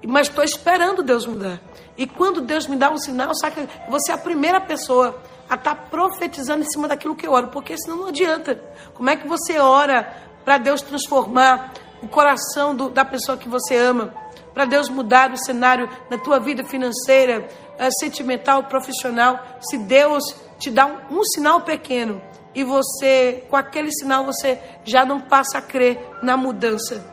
[0.08, 1.60] mas estou esperando Deus mudar.
[1.98, 5.76] E quando Deus me dá um sinal, sabe você é a primeira pessoa a estar
[5.76, 8.56] tá profetizando em cima daquilo que eu oro, porque senão não adianta.
[8.94, 13.76] Como é que você ora para Deus transformar o coração do, da pessoa que você
[13.76, 14.14] ama?
[14.54, 20.24] Para Deus mudar o cenário na tua vida financeira, uh, sentimental, profissional, se Deus
[20.58, 22.22] te dá um, um sinal pequeno
[22.56, 27.06] e você, com aquele sinal, você já não passa a crer na mudança.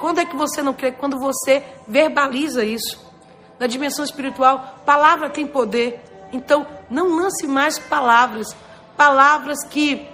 [0.00, 0.92] Quando é que você não crê?
[0.92, 3.06] Quando você verbaliza isso.
[3.58, 6.02] Na dimensão espiritual, palavra tem poder.
[6.32, 8.54] Então, não lance mais palavras,
[8.96, 10.08] palavras que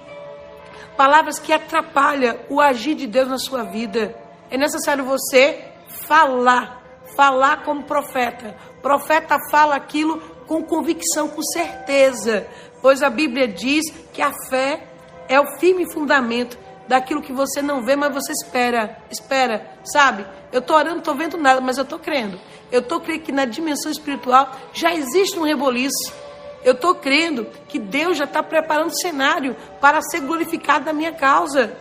[0.96, 4.16] palavras que atrapalham o agir de Deus na sua vida.
[4.50, 5.62] É necessário você
[6.06, 6.82] falar,
[7.14, 8.56] falar como profeta.
[8.80, 12.46] Profeta fala aquilo com convicção, com certeza,
[12.80, 14.84] pois a Bíblia diz que a fé
[15.28, 16.56] é o firme fundamento
[16.88, 20.24] daquilo que você não vê, mas você espera, espera, sabe?
[20.52, 22.38] Eu estou orando, não estou vendo nada, mas eu estou crendo.
[22.70, 26.12] Eu estou crendo que na dimensão espiritual já existe um reboliço.
[26.64, 31.12] Eu estou crendo que Deus já está preparando o cenário para ser glorificado na minha
[31.12, 31.76] causa.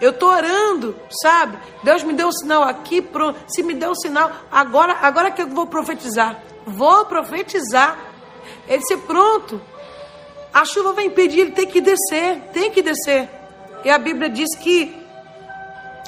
[0.00, 1.58] Eu estou orando, sabe?
[1.82, 3.34] Deus me deu um sinal aqui, pro...
[3.46, 6.40] se me deu um sinal, agora, agora que eu vou profetizar.
[6.66, 7.98] Vou profetizar.
[8.66, 9.60] Ele disse, pronto.
[10.52, 13.28] A chuva vai impedir, ele tem que descer, tem que descer.
[13.84, 14.96] E a Bíblia diz que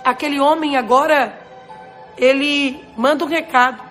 [0.05, 1.39] aquele homem agora,
[2.17, 3.83] ele manda um recado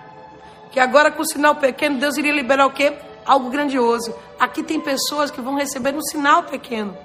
[0.74, 2.94] que agora com o sinal pequeno Deus iria liberar o quê?
[3.24, 4.12] Algo grandioso.
[4.40, 6.98] Aqui tem pessoas que vão receber um sinal pequeno,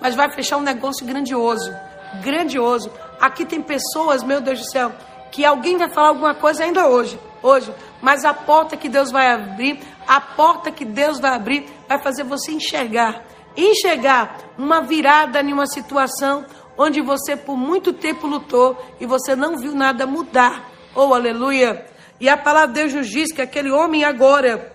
[0.00, 1.72] mas vai fechar um negócio grandioso,
[2.20, 2.90] grandioso.
[3.20, 4.92] Aqui tem pessoas, meu Deus do céu,
[5.30, 9.30] que alguém vai falar alguma coisa ainda hoje, hoje, mas a porta que Deus vai
[9.30, 13.22] abrir, a porta que Deus vai abrir, vai fazer você enxergar,
[13.56, 16.44] enxergar uma virada em uma situação
[16.76, 20.68] onde você por muito tempo lutou e você não viu nada mudar.
[20.96, 21.96] Oh, aleluia!
[22.20, 24.72] E a palavra de Deus nos diz que aquele homem agora,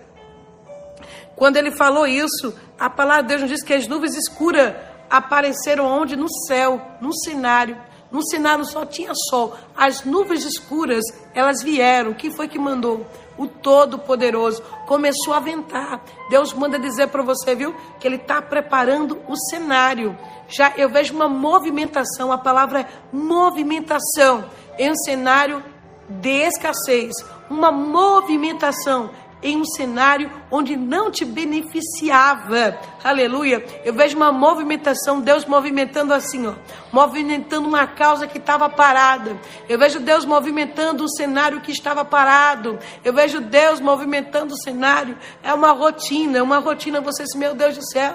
[1.36, 4.74] quando ele falou isso, a palavra de Deus nos diz que as nuvens escuras
[5.10, 6.16] apareceram onde?
[6.16, 7.76] No céu, no cenário.
[8.10, 9.56] No cenário só tinha sol.
[9.76, 11.04] As nuvens escuras,
[11.34, 12.14] elas vieram.
[12.14, 13.04] Quem foi que mandou?
[13.36, 14.62] O Todo-Poderoso.
[14.86, 16.00] Começou a ventar.
[16.30, 17.74] Deus manda dizer para você, viu?
[17.98, 20.16] Que Ele está preparando o cenário.
[20.48, 22.30] Já eu vejo uma movimentação.
[22.30, 24.44] A palavra é movimentação
[24.78, 25.62] em um cenário
[26.08, 27.12] de escassez.
[27.48, 29.10] Uma movimentação
[29.44, 32.78] em um cenário onde não te beneficiava.
[33.04, 33.62] Aleluia.
[33.84, 36.54] Eu vejo uma movimentação, Deus movimentando assim, ó,
[36.90, 39.38] movimentando uma causa que estava parada.
[39.68, 42.78] Eu vejo Deus movimentando o cenário que estava parado.
[43.04, 45.16] Eu vejo Deus movimentando o cenário.
[45.42, 47.02] É uma rotina, é uma rotina.
[47.02, 48.14] Você diz, meu Deus do céu.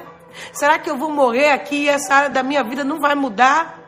[0.52, 3.79] Será que eu vou morrer aqui e essa área da minha vida não vai mudar?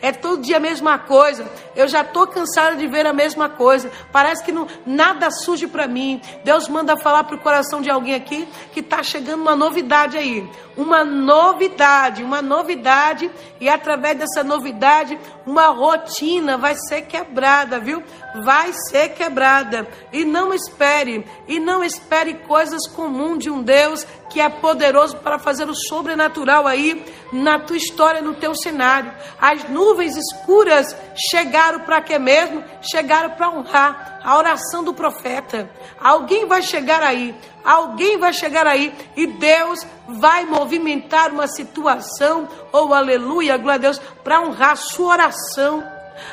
[0.00, 1.50] É todo dia a mesma coisa.
[1.74, 3.90] Eu já estou cansada de ver a mesma coisa.
[4.12, 6.20] Parece que não, nada surge para mim.
[6.44, 10.48] Deus manda falar para o coração de alguém aqui que está chegando uma novidade aí.
[10.76, 13.30] Uma novidade, uma novidade.
[13.60, 18.02] E através dessa novidade, uma rotina vai ser quebrada, viu?
[18.44, 19.88] Vai ser quebrada.
[20.12, 25.38] E não espere, e não espere coisas comuns de um Deus que é poderoso para
[25.38, 29.12] fazer o sobrenatural aí na tua história, no teu cenário.
[29.40, 30.96] As nuvens escuras
[31.30, 32.62] chegaram para quê mesmo?
[32.80, 35.68] Chegaram para honrar a oração do profeta.
[36.00, 42.88] Alguém vai chegar aí, alguém vai chegar aí e Deus vai movimentar uma situação, ou
[42.88, 45.84] oh, aleluia, glória a Deus, para honrar a sua oração,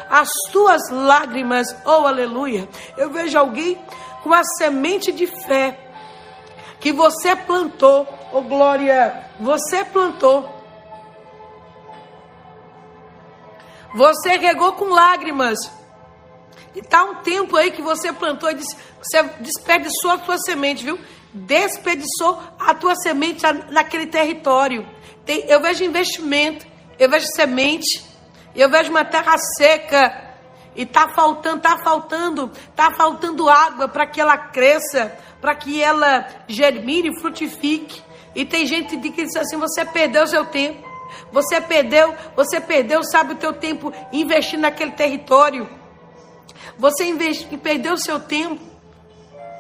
[0.10, 2.68] as tuas lágrimas, oh aleluia.
[2.98, 3.78] Eu vejo alguém
[4.24, 5.80] com a semente de fé
[6.80, 10.56] que você plantou, oh glória, você plantou.
[13.96, 15.58] Você regou com lágrimas.
[16.76, 20.84] E tá um tempo aí que você plantou e disse, você desperdiçou a tua semente,
[20.84, 21.00] viu?
[21.34, 24.88] Desperdiçou a tua semente naquele território.
[25.26, 26.68] Tem, eu vejo investimento,
[27.00, 28.04] eu vejo semente,
[28.62, 30.26] eu vejo uma terra seca.
[30.76, 36.28] E tá faltando, tá faltando, tá faltando água para que ela cresça para que ela
[36.48, 38.02] germine frutifique.
[38.36, 40.86] E tem gente que diz assim: você perdeu seu tempo.
[41.32, 45.70] Você perdeu, você perdeu, sabe, o teu tempo investindo naquele território.
[46.78, 48.62] Você investe, perdeu o seu tempo.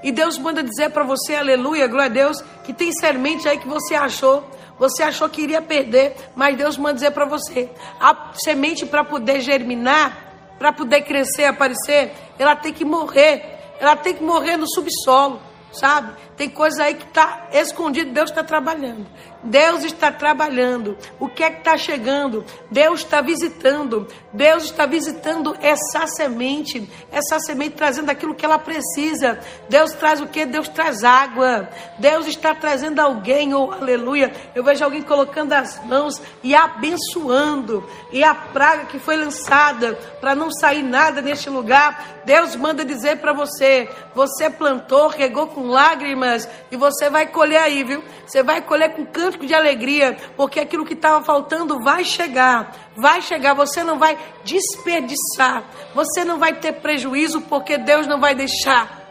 [0.04, 3.68] E Deus manda dizer para você, aleluia, glória a Deus, que tem semente aí que
[3.68, 4.48] você achou.
[4.80, 9.42] Você achou que iria perder, mas Deus manda dizer para você: a semente para poder
[9.42, 13.56] germinar, para poder crescer, aparecer, ela tem que morrer.
[13.80, 15.40] Ela tem que morrer no subsolo
[15.72, 16.14] sabe?
[16.36, 19.06] Tem coisa aí que está escondido, Deus está trabalhando.
[19.44, 20.98] Deus está trabalhando.
[21.20, 22.44] O que é que está chegando?
[22.72, 24.08] Deus está visitando.
[24.34, 29.40] Deus está visitando essa semente, essa semente trazendo aquilo que ela precisa.
[29.70, 30.46] Deus traz o que?
[30.46, 31.70] Deus traz água.
[31.98, 34.32] Deus está trazendo alguém, oh aleluia.
[34.54, 37.88] Eu vejo alguém colocando as mãos e abençoando.
[38.12, 43.18] E a praga que foi lançada para não sair nada neste lugar, Deus manda dizer
[43.18, 48.04] para você: você plantou, regou com lágrimas e você vai colher aí, viu?
[48.26, 49.06] Você vai colher com
[49.46, 52.76] de alegria, porque aquilo que estava faltando vai chegar.
[52.96, 55.64] Vai chegar, você não vai desperdiçar.
[55.94, 59.06] Você não vai ter prejuízo, porque Deus não vai deixar.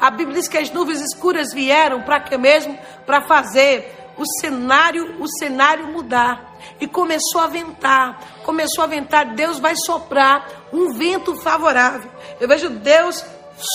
[0.00, 2.78] A Bíblia diz que as nuvens escuras vieram para quê mesmo?
[3.04, 6.56] Para fazer o cenário, o cenário mudar.
[6.80, 12.10] E começou a ventar, começou a ventar, Deus vai soprar um vento favorável.
[12.40, 13.24] Eu vejo Deus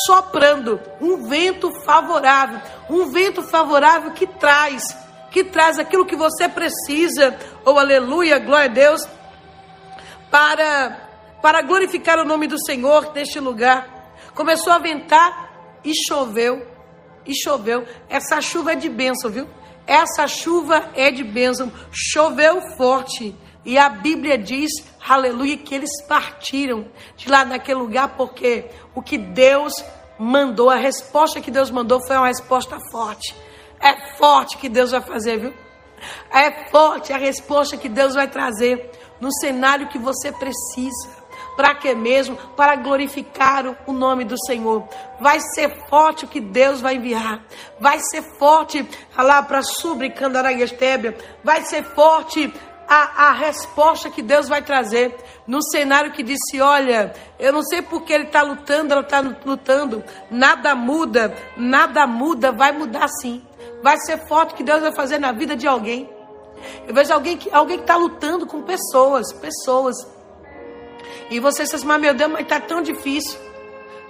[0.06, 2.60] soprando um vento favorável,
[2.90, 4.96] um vento favorável que traz,
[5.32, 9.08] que traz aquilo que você precisa, ou oh, aleluia, glória a Deus,
[10.30, 11.10] para
[11.42, 14.14] para glorificar o nome do Senhor neste lugar.
[14.36, 16.66] Começou a ventar e choveu,
[17.26, 17.84] e choveu.
[18.08, 19.48] Essa chuva é de bênção, viu?
[19.88, 21.72] Essa chuva é de bênção.
[21.92, 23.36] Choveu forte.
[23.66, 24.72] E a Bíblia diz,
[25.08, 26.86] aleluia, que eles partiram
[27.18, 28.66] de lá naquele lugar porque
[28.96, 29.74] o que Deus
[30.18, 33.36] mandou, a resposta que Deus mandou foi uma resposta forte.
[33.82, 35.54] É forte que Deus vai fazer, viu?
[36.32, 41.22] É forte a resposta que Deus vai trazer no cenário que você precisa.
[41.56, 42.36] Para que mesmo?
[42.56, 44.88] Para glorificar o nome do Senhor.
[45.20, 47.44] Vai ser forte o que Deus vai enviar.
[47.80, 51.16] Vai ser forte lá para Subricandaragestébia.
[51.44, 52.52] Vai ser forte
[52.88, 55.16] a, a resposta que Deus vai trazer
[55.48, 60.04] no cenário que disse: Olha, eu não sei porque ele está lutando, ela está lutando,
[60.30, 63.42] nada muda, nada muda, vai mudar sim.
[63.82, 66.10] Vai ser forte que Deus vai fazer na vida de alguém.
[66.88, 69.96] Eu vejo alguém que alguém está lutando com pessoas, pessoas.
[71.30, 73.40] E você diz, mas meu Deus, mas está tão difícil.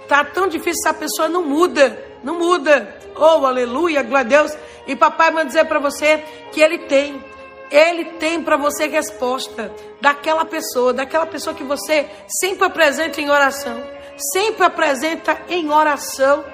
[0.02, 2.98] Está tão difícil, essa pessoa não muda, não muda.
[3.16, 4.56] Oh, aleluia, glória a Deus.
[4.86, 6.18] E papai vai dizer para você
[6.50, 7.22] que ele tem
[7.72, 13.82] ele tem para você resposta daquela pessoa, daquela pessoa que você sempre apresenta em oração,
[14.30, 16.44] sempre apresenta em oração.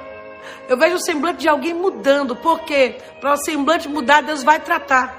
[0.68, 5.16] Eu vejo o semblante de alguém mudando, porque para o semblante mudar, Deus vai tratar.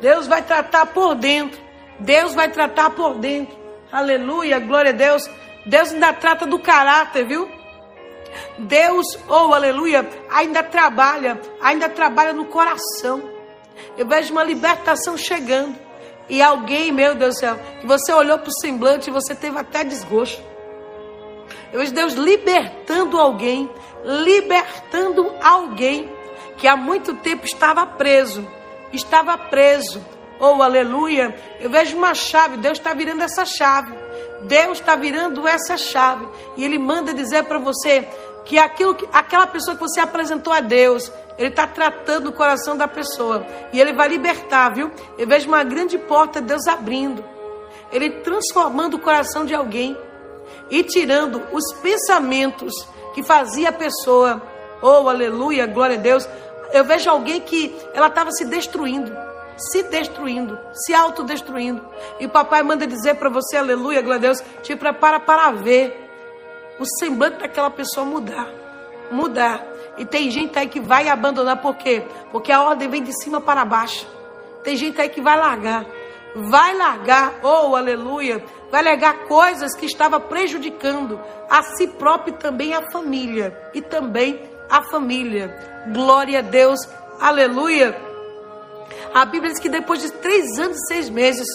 [0.00, 1.60] Deus vai tratar por dentro.
[1.98, 3.56] Deus vai tratar por dentro.
[3.90, 5.28] Aleluia, glória a Deus.
[5.66, 7.48] Deus ainda trata do caráter, viu?
[8.58, 13.22] Deus, oh aleluia, ainda trabalha, ainda trabalha no coração.
[13.96, 15.76] Eu vejo uma libertação chegando.
[16.28, 19.58] E alguém, meu Deus do céu, que você olhou para o semblante e você teve
[19.58, 20.42] até desgosto.
[21.72, 23.70] Eu vejo Deus libertando alguém,
[24.04, 26.10] libertando alguém
[26.56, 28.46] que há muito tempo estava preso.
[28.92, 30.04] Estava preso.
[30.40, 31.34] Oh, aleluia.
[31.60, 33.92] Eu vejo uma chave, Deus está virando essa chave.
[34.42, 36.26] Deus está virando essa chave.
[36.56, 38.06] E Ele manda dizer para você
[38.44, 42.76] que, aquilo que aquela pessoa que você apresentou a Deus, ele está tratando o coração
[42.76, 43.46] da pessoa.
[43.72, 44.90] E ele vai libertar, viu?
[45.16, 47.22] Eu vejo uma grande porta Deus abrindo.
[47.92, 49.96] Ele transformando o coração de alguém.
[50.70, 52.72] E tirando os pensamentos
[53.18, 54.40] que fazia a pessoa.
[54.80, 56.28] Oh, aleluia, glória a Deus.
[56.72, 59.12] Eu vejo alguém que ela estava se destruindo.
[59.56, 61.84] Se destruindo, se autodestruindo.
[62.20, 66.08] E o papai manda dizer para você, aleluia, glória a Deus, te prepara para ver
[66.78, 68.48] o semblante daquela pessoa mudar.
[69.10, 69.66] Mudar.
[69.96, 72.04] E tem gente aí que vai abandonar, por quê?
[72.30, 74.06] Porque a ordem vem de cima para baixo.
[74.62, 75.84] Tem gente aí que vai largar.
[76.36, 82.74] Vai largar, oh aleluia, vai largar coisas que estava prejudicando a si próprio e também
[82.74, 83.56] a família.
[83.74, 85.54] E também a família.
[85.92, 86.80] Glória a Deus,
[87.20, 87.98] aleluia.
[89.14, 91.46] A Bíblia diz que depois de três anos e seis meses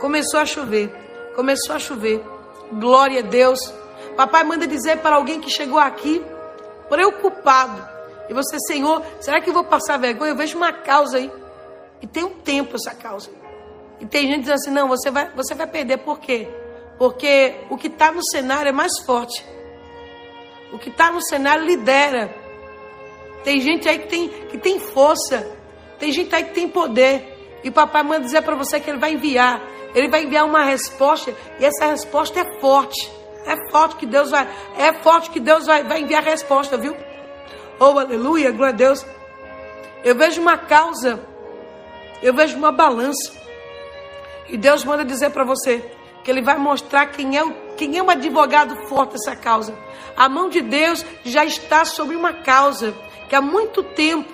[0.00, 0.90] começou a chover.
[1.34, 2.22] Começou a chover.
[2.72, 3.60] Glória a Deus.
[4.16, 6.24] Papai manda dizer para alguém que chegou aqui
[6.88, 7.92] preocupado.
[8.28, 10.32] E você, Senhor, será que eu vou passar vergonha?
[10.32, 11.30] Eu vejo uma causa aí.
[12.00, 13.30] E tem um tempo essa causa.
[14.00, 15.98] E tem gente dizendo assim: não, você vai, você vai perder.
[15.98, 16.48] Por quê?
[17.02, 19.44] Porque o que está no cenário é mais forte.
[20.72, 22.32] O que está no cenário lidera.
[23.42, 25.44] Tem gente aí que tem, que tem força.
[25.98, 27.58] Tem gente aí que tem poder.
[27.64, 29.60] E papai manda dizer para você que ele vai enviar.
[29.96, 31.34] Ele vai enviar uma resposta.
[31.58, 33.10] E essa resposta é forte.
[33.46, 36.96] É forte que Deus vai, é forte que Deus vai, vai enviar resposta, viu?
[37.80, 39.04] Oh, aleluia, glória a Deus.
[40.04, 41.18] Eu vejo uma causa,
[42.22, 43.32] eu vejo uma balança.
[44.48, 48.02] E Deus manda dizer para você que Ele vai mostrar quem é, o, quem é
[48.02, 49.76] um advogado forte dessa causa.
[50.16, 52.94] A mão de Deus já está sobre uma causa
[53.28, 54.30] que há muito tempo,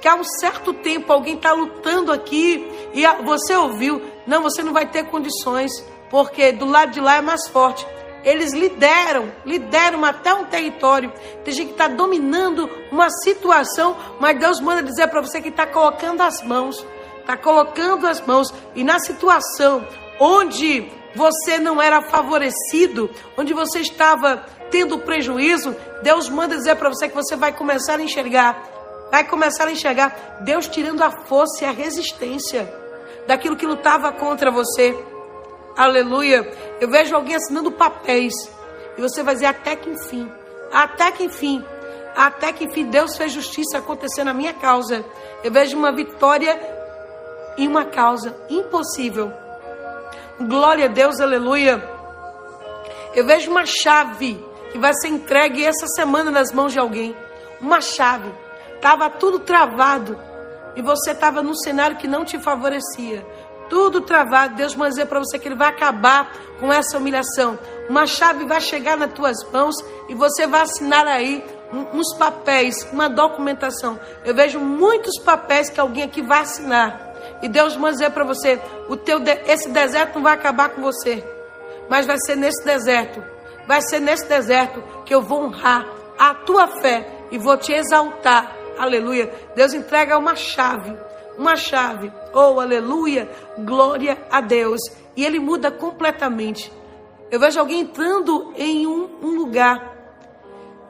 [0.00, 4.72] que há um certo tempo alguém está lutando aqui e você ouviu, não, você não
[4.72, 5.70] vai ter condições,
[6.10, 7.86] porque do lado de lá é mais forte.
[8.24, 11.12] Eles lideram, lideram até um território.
[11.44, 15.66] Tem gente que está dominando uma situação, mas Deus manda dizer para você que está
[15.66, 16.84] colocando as mãos.
[17.20, 18.52] Está colocando as mãos.
[18.74, 19.86] E na situação
[20.18, 27.08] onde você não era favorecido, onde você estava tendo prejuízo, Deus manda dizer para você
[27.08, 28.62] que você vai começar a enxergar.
[29.10, 32.70] Vai começar a enxergar Deus tirando a força e a resistência
[33.26, 34.96] daquilo que lutava contra você.
[35.76, 36.50] Aleluia.
[36.80, 38.34] Eu vejo alguém assinando papéis.
[38.96, 40.30] E você vai dizer até que enfim.
[40.72, 41.64] Até que enfim.
[42.14, 45.04] Até que enfim Deus fez justiça acontecer na minha causa.
[45.42, 46.60] Eu vejo uma vitória
[47.56, 49.32] em uma causa impossível.
[50.40, 51.82] Glória a Deus, aleluia.
[53.14, 57.16] Eu vejo uma chave que vai ser entregue essa semana nas mãos de alguém.
[57.60, 58.32] Uma chave.
[58.80, 60.18] Tava tudo travado
[60.76, 63.26] e você estava num cenário que não te favorecia
[63.68, 64.54] tudo travado.
[64.54, 67.58] Deus vai dizer para você que Ele vai acabar com essa humilhação.
[67.88, 69.76] Uma chave vai chegar nas tuas mãos
[70.08, 71.44] e você vai assinar aí
[71.92, 73.98] uns papéis, uma documentação.
[74.24, 77.07] Eu vejo muitos papéis que alguém aqui vai assinar.
[77.42, 80.82] E Deus vai dizer para você: o teu de esse deserto não vai acabar com
[80.82, 81.24] você,
[81.88, 83.22] mas vai ser nesse deserto,
[83.66, 85.86] vai ser nesse deserto que eu vou honrar
[86.18, 88.56] a tua fé e vou te exaltar.
[88.78, 89.32] Aleluia.
[89.54, 90.96] Deus entrega uma chave
[91.38, 92.12] uma chave.
[92.34, 93.30] Oh, aleluia!
[93.58, 94.80] Glória a Deus.
[95.16, 96.70] E ele muda completamente.
[97.30, 99.96] Eu vejo alguém entrando em um, um lugar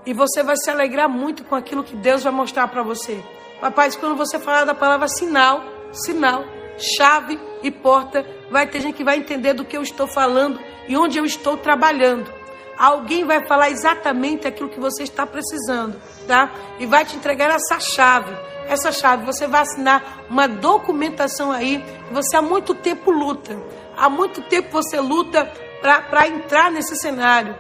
[0.07, 3.23] e você vai se alegrar muito com aquilo que Deus vai mostrar para você.
[3.61, 5.63] Papai, quando você falar da palavra sinal,
[5.93, 6.45] sinal,
[6.77, 10.97] chave e porta, vai ter gente que vai entender do que eu estou falando e
[10.97, 12.33] onde eu estou trabalhando.
[12.79, 16.53] Alguém vai falar exatamente aquilo que você está precisando, tá?
[16.79, 18.33] E vai te entregar essa chave.
[18.69, 21.85] Essa chave, você vai assinar uma documentação aí.
[22.13, 23.59] Você há muito tempo luta.
[23.97, 27.57] Há muito tempo você luta para entrar nesse cenário.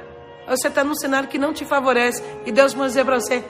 [0.46, 2.22] Você está num cenário que não te favorece.
[2.46, 3.44] E Deus vai dizer para você: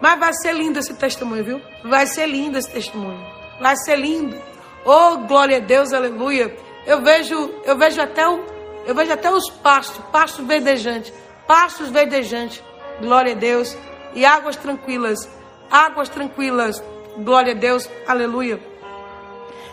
[0.00, 1.60] mas vai ser lindo esse testemunho, viu?
[1.84, 3.35] Vai ser lindo esse testemunho.
[3.60, 4.36] Vai ser lindo.
[4.84, 6.56] Oh, glória a Deus, aleluia.
[6.86, 8.44] Eu vejo, eu vejo até o,
[8.86, 11.12] eu vejo até os pastos, pastos verdejantes,
[11.46, 12.62] pastos verdejantes.
[13.00, 13.76] Glória a Deus.
[14.14, 15.28] E águas tranquilas,
[15.70, 16.82] águas tranquilas.
[17.18, 18.60] Glória a Deus, aleluia.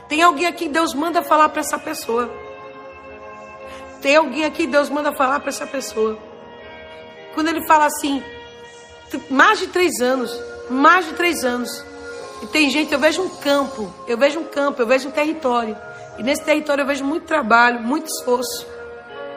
[0.07, 2.29] Tem alguém aqui Deus manda falar para essa pessoa.
[4.01, 6.17] Tem alguém aqui Deus manda falar para essa pessoa.
[7.33, 8.23] Quando ele fala assim,
[9.29, 10.31] mais de três anos,
[10.69, 11.69] mais de três anos.
[12.43, 15.77] E tem gente, eu vejo um campo, eu vejo um campo, eu vejo um território.
[16.17, 18.67] E nesse território eu vejo muito trabalho, muito esforço.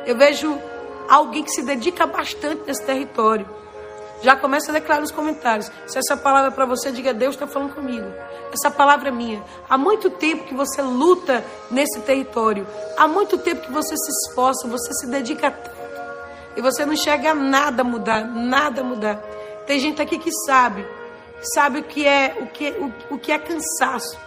[0.04, 0.60] Eu vejo
[1.08, 3.48] alguém que se dedica bastante nesse território.
[4.22, 5.70] Já começa a declarar nos comentários.
[5.86, 8.12] Se essa palavra é para você, diga: Deus está falando comigo.
[8.52, 9.40] Essa palavra é minha.
[9.68, 12.66] Há muito tempo que você luta nesse território.
[12.96, 15.76] Há muito tempo que você se esforça, você se dedica tanto.
[16.56, 19.18] E você não enxerga nada mudar, nada mudar.
[19.64, 20.84] Tem gente aqui que sabe,
[21.40, 24.18] sabe o que é o que, o, o que é cansaço.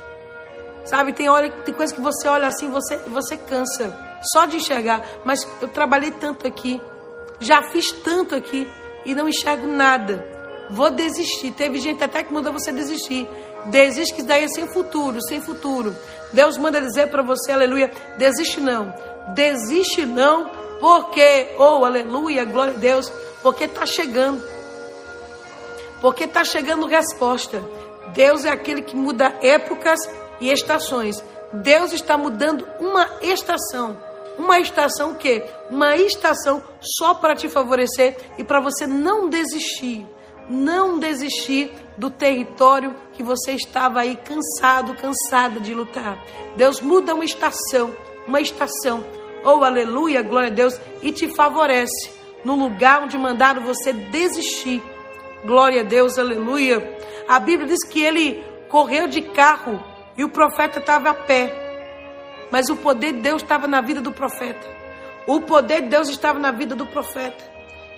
[0.86, 3.95] Sabe, tem hora, tem coisa que você olha assim, você você cansa
[4.32, 6.82] só de enxergar, mas eu trabalhei tanto aqui,
[7.39, 8.68] já fiz tanto aqui
[9.05, 10.26] e não enxergo nada.
[10.70, 11.51] Vou desistir.
[11.51, 13.28] Teve gente até que manda você desistir.
[13.66, 15.95] Desiste que daí é sem futuro, sem futuro.
[16.32, 18.93] Deus manda dizer para você, aleluia, desiste não.
[19.34, 20.49] Desiste não,
[20.80, 24.41] porque, oh, aleluia, glória a Deus, porque está chegando.
[26.02, 27.64] Porque está chegando resposta.
[28.14, 30.00] Deus é aquele que muda épocas
[30.39, 31.24] e estações.
[31.54, 33.97] Deus está mudando uma estação.
[34.38, 35.43] Uma estação que?
[35.70, 40.08] Uma estação só para te favorecer e para você não desistir.
[40.50, 46.18] Não desistir do território que você estava aí cansado, cansada de lutar.
[46.56, 47.93] Deus muda uma estação,
[48.26, 49.04] uma estação.
[49.43, 52.10] Oh, aleluia, glória a Deus, e te favorece
[52.43, 54.82] no lugar onde mandaram você desistir
[55.44, 56.98] Glória a Deus, aleluia.
[57.28, 59.82] A Bíblia diz que ele correu de carro
[60.18, 61.54] e o profeta estava a pé.
[62.52, 64.68] Mas o poder de Deus estava na vida do profeta.
[65.26, 67.44] O poder de Deus estava na vida do profeta.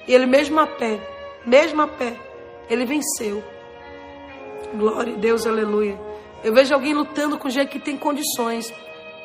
[0.07, 0.99] E ele mesmo a pé,
[1.45, 2.13] mesmo a pé,
[2.69, 3.43] ele venceu.
[4.75, 5.97] Glória a Deus, aleluia.
[6.43, 8.73] Eu vejo alguém lutando com gente que tem condições.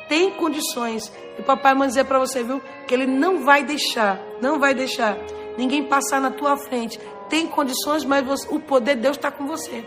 [0.07, 1.11] Tem condições.
[1.37, 2.61] E o papai manda dizer para você, viu?
[2.87, 5.17] Que ele não vai deixar, não vai deixar
[5.57, 6.99] ninguém passar na tua frente
[7.29, 9.83] tem condições, mas você, o poder de Deus está com você.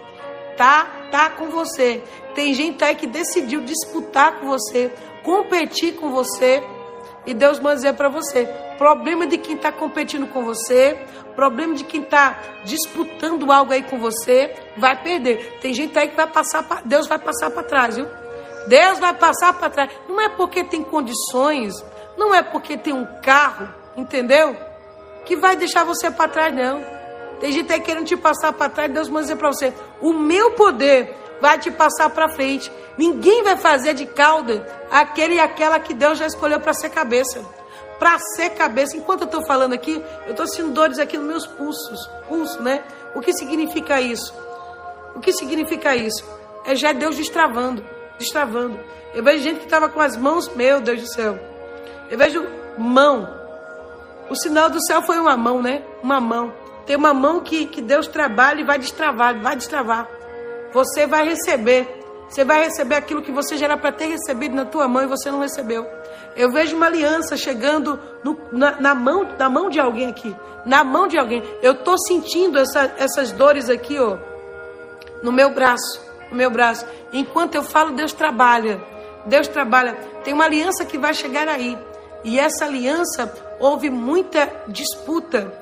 [0.57, 2.03] Tá, tá com você.
[2.35, 4.93] Tem gente aí que decidiu disputar com você,
[5.23, 6.63] competir com você.
[7.27, 8.47] E Deus manda dizer para você:
[8.77, 10.99] problema de quem está competindo com você,
[11.35, 15.59] problema de quem está disputando algo aí com você, vai perder.
[15.61, 18.07] Tem gente aí que vai passar, Deus vai passar para trás, viu?
[18.69, 19.91] Deus vai passar para trás.
[20.07, 21.73] Não é porque tem condições,
[22.19, 24.70] não é porque tem um carro, entendeu?
[25.25, 26.85] Que vai deixar você para trás, não.
[27.41, 30.53] Tem gente aí querendo te passar para trás, Deus manda dizer para você: o meu
[30.53, 32.71] poder vai te passar para frente.
[32.99, 37.43] Ninguém vai fazer de cauda aquele e aquela que Deus já escolheu para ser cabeça.
[37.99, 38.97] Para ser cabeça.
[38.97, 42.07] Enquanto eu estou falando aqui, eu estou sentindo dores aqui nos meus pulsos.
[42.29, 42.83] Pulso, né?
[43.15, 44.35] O que significa isso?
[45.15, 46.25] O que significa isso?
[46.65, 47.85] É já Deus destravando,
[48.19, 48.79] destravando.
[49.15, 51.39] Eu vejo gente que estava com as mãos, meu Deus do céu.
[52.11, 52.47] Eu vejo
[52.79, 53.40] mão.
[54.31, 55.83] O sinal do céu foi uma mão, né?
[56.01, 56.53] Uma mão.
[56.87, 60.09] Tem uma mão que, que Deus trabalha e vai destravar, vai destravar.
[60.73, 61.99] Você vai receber.
[62.29, 65.07] Você vai receber aquilo que você já era para ter recebido na tua mão e
[65.09, 65.85] você não recebeu.
[66.37, 70.35] Eu vejo uma aliança chegando no, na, na, mão, na mão de alguém aqui.
[70.65, 71.43] Na mão de alguém.
[71.61, 74.17] Eu estou sentindo essa, essas dores aqui, ó.
[75.25, 76.01] No meu braço.
[76.31, 76.87] No meu braço.
[77.13, 78.81] Enquanto eu falo, Deus trabalha.
[79.27, 79.95] Deus trabalha.
[80.23, 81.77] Tem uma aliança que vai chegar aí.
[82.23, 85.53] E essa aliança houve muita disputa.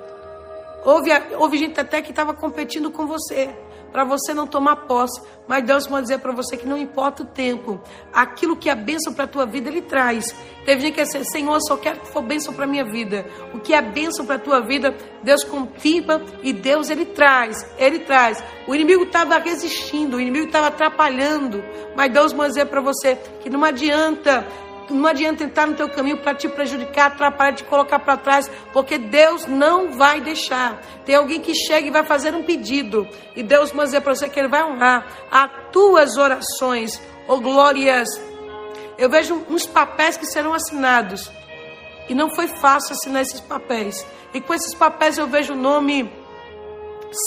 [0.85, 3.51] Houve, houve gente até que estava competindo com você,
[3.91, 5.21] para você não tomar posse.
[5.47, 7.81] Mas Deus vai dizer para você que não importa o tempo,
[8.13, 10.35] aquilo que é bênção para a tua vida, Ele traz.
[10.65, 13.27] Teve gente que disse, Senhor, eu só quero que for bênção para a minha vida.
[13.53, 17.67] O que é bênção para a tua vida, Deus confirma e Deus, Ele traz.
[17.79, 18.43] Ele traz.
[18.67, 21.65] O inimigo estava resistindo, o inimigo estava atrapalhando.
[21.97, 24.47] Mas Deus vai dizer para você que não adianta
[24.95, 28.99] não adianta entrar no teu caminho para te prejudicar, atrapalhar, te colocar para trás, porque
[28.99, 30.81] Deus não vai deixar.
[31.05, 34.29] Tem alguém que chega e vai fazer um pedido, e Deus manda dizer para você
[34.29, 38.09] que Ele vai honrar as tuas orações, oh glórias.
[38.97, 41.31] Eu vejo uns papéis que serão assinados,
[42.09, 44.05] e não foi fácil assinar esses papéis.
[44.33, 46.11] E com esses papéis eu vejo o nome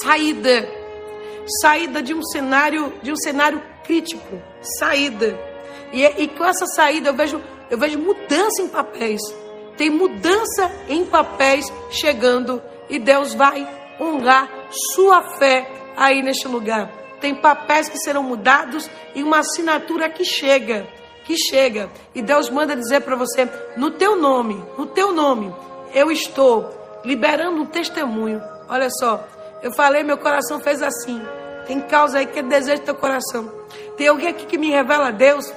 [0.01, 0.67] saída,
[1.61, 4.41] saída de um cenário, de um cenário crítico,
[4.79, 5.50] saída.
[5.91, 9.21] E, e com essa saída eu vejo, eu vejo mudança em papéis.
[9.77, 13.67] Tem mudança em papéis chegando e Deus vai
[13.99, 16.91] honrar sua fé aí neste lugar.
[17.19, 20.87] Tem papéis que serão mudados e uma assinatura que chega,
[21.23, 21.89] que chega.
[22.15, 25.53] E Deus manda dizer para você, no teu nome, no teu nome,
[25.93, 28.41] eu estou liberando um testemunho.
[28.67, 29.23] Olha só,
[29.61, 31.21] eu falei, meu coração fez assim.
[31.67, 33.51] Tem causa aí que é desejo do teu coração.
[33.95, 35.53] Tem alguém aqui que me revela a Deus.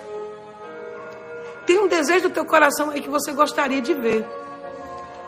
[1.67, 4.27] Tem um desejo do teu coração aí que você gostaria de ver.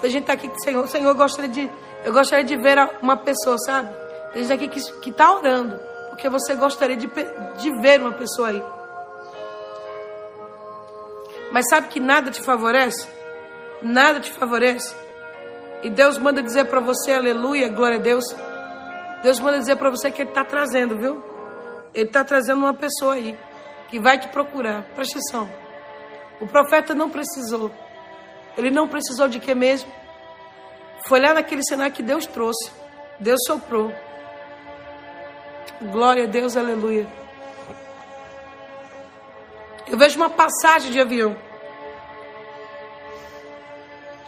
[0.01, 1.71] Tem gente aqui que, Senhor, Senhor, eu gostaria de,
[2.05, 3.89] eu gostaria de ver uma pessoa, sabe?
[4.33, 5.81] Tem gente aqui que está orando,
[6.11, 8.63] porque você gostaria de, de ver uma pessoa aí.
[11.51, 13.09] Mas sabe que nada te favorece?
[13.81, 14.95] Nada te favorece.
[15.83, 18.25] E Deus manda dizer para você, aleluia, glória a Deus.
[19.23, 21.23] Deus manda dizer para você que Ele está trazendo, viu?
[21.95, 23.39] Ele está trazendo uma pessoa aí
[23.89, 24.83] que vai te procurar.
[24.95, 25.66] Presta atenção.
[26.41, 27.71] O profeta não precisou.
[28.57, 29.91] Ele não precisou de quê mesmo?
[31.07, 32.71] Foi lá naquele cenário que Deus trouxe.
[33.19, 33.93] Deus soprou.
[35.81, 37.07] Glória a Deus, aleluia.
[39.87, 41.37] Eu vejo uma passagem de avião.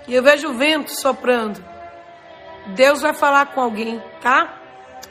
[0.06, 1.62] E eu vejo o vento soprando.
[2.68, 4.58] Deus vai falar com alguém, tá?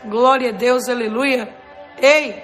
[0.05, 1.53] Glória a Deus, aleluia.
[2.01, 2.43] Ei,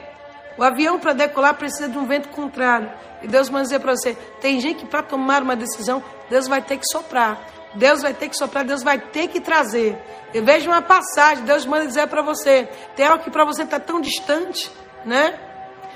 [0.57, 2.91] o avião para decolar precisa de um vento contrário.
[3.21, 6.61] E Deus vai dizer para você: tem gente que para tomar uma decisão, Deus vai
[6.61, 7.39] ter que soprar.
[7.75, 9.97] Deus vai ter que soprar, Deus vai ter que trazer.
[10.33, 13.79] Eu vejo uma passagem, Deus manda dizer para você: tem algo que para você está
[13.79, 14.71] tão distante,
[15.05, 15.39] né?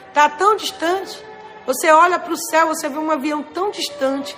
[0.08, 1.24] Está tão distante.
[1.66, 4.36] Você olha para o céu, você vê um avião tão distante.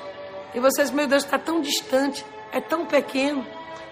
[0.53, 3.45] E vocês, meu Deus, está tão distante, é tão pequeno.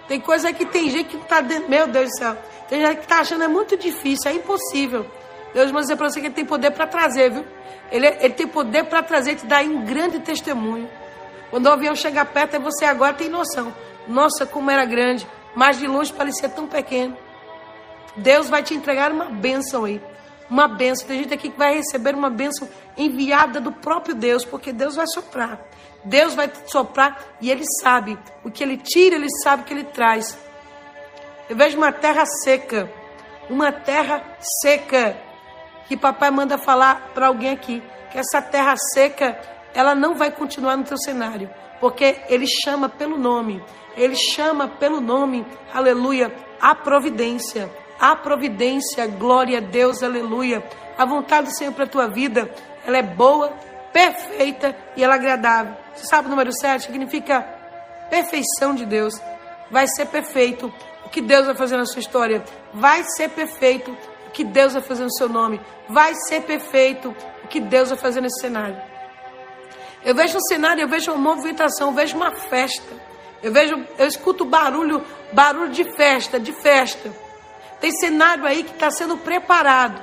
[0.08, 1.42] Tem coisa que tem gente que está.
[1.42, 2.38] Meu Deus do céu.
[2.68, 5.06] Tem gente que está achando é muito difícil, é impossível.
[5.58, 7.44] Deus vai dizer para você que ele tem poder para trazer, viu?
[7.92, 10.88] Ele, ele tem poder para trazer te dar um grande testemunho.
[11.50, 13.74] Quando o avião chega perto, você agora tem noção.
[14.08, 17.18] Nossa, como era grande, mas de longe parecia tão pequeno.
[18.16, 20.00] Deus vai te entregar uma bênção aí.
[20.48, 21.08] Uma bênção.
[21.08, 25.08] Tem gente aqui que vai receber uma bênção enviada do próprio Deus, porque Deus vai
[25.08, 25.60] soprar.
[26.04, 29.86] Deus vai soprar e Ele sabe o que Ele tira, Ele sabe o que Ele
[29.86, 30.38] traz.
[31.50, 32.88] Eu vejo uma terra seca,
[33.50, 34.22] uma terra
[34.62, 35.26] seca,
[35.88, 37.82] que papai manda falar para alguém aqui,
[38.12, 39.40] que essa terra seca,
[39.74, 43.64] ela não vai continuar no teu cenário, porque ele chama pelo nome,
[43.96, 47.70] ele chama pelo nome, aleluia, a providência,
[48.00, 50.64] a providência, glória a Deus, aleluia.
[50.98, 52.50] A vontade do Senhor para a tua vida,
[52.86, 53.54] ela é boa,
[53.92, 55.76] perfeita e ela é agradável.
[55.96, 56.86] Você sabe o número 7?
[56.86, 57.42] Significa
[58.10, 59.20] perfeição de Deus.
[59.72, 60.72] Vai ser perfeito
[61.06, 62.44] o que Deus vai fazer na sua história.
[62.74, 63.96] Vai ser perfeito
[64.38, 65.60] que Deus vai fazer no seu nome.
[65.90, 67.10] Vai ser perfeito
[67.44, 68.80] o que Deus vai fazer nesse cenário.
[70.06, 72.94] Eu vejo um cenário, eu vejo uma movimentação, eu vejo uma festa.
[73.42, 77.12] Eu vejo, eu escuto barulho, barulho de festa, de festa.
[77.82, 80.00] Tem cenário aí que está sendo preparado,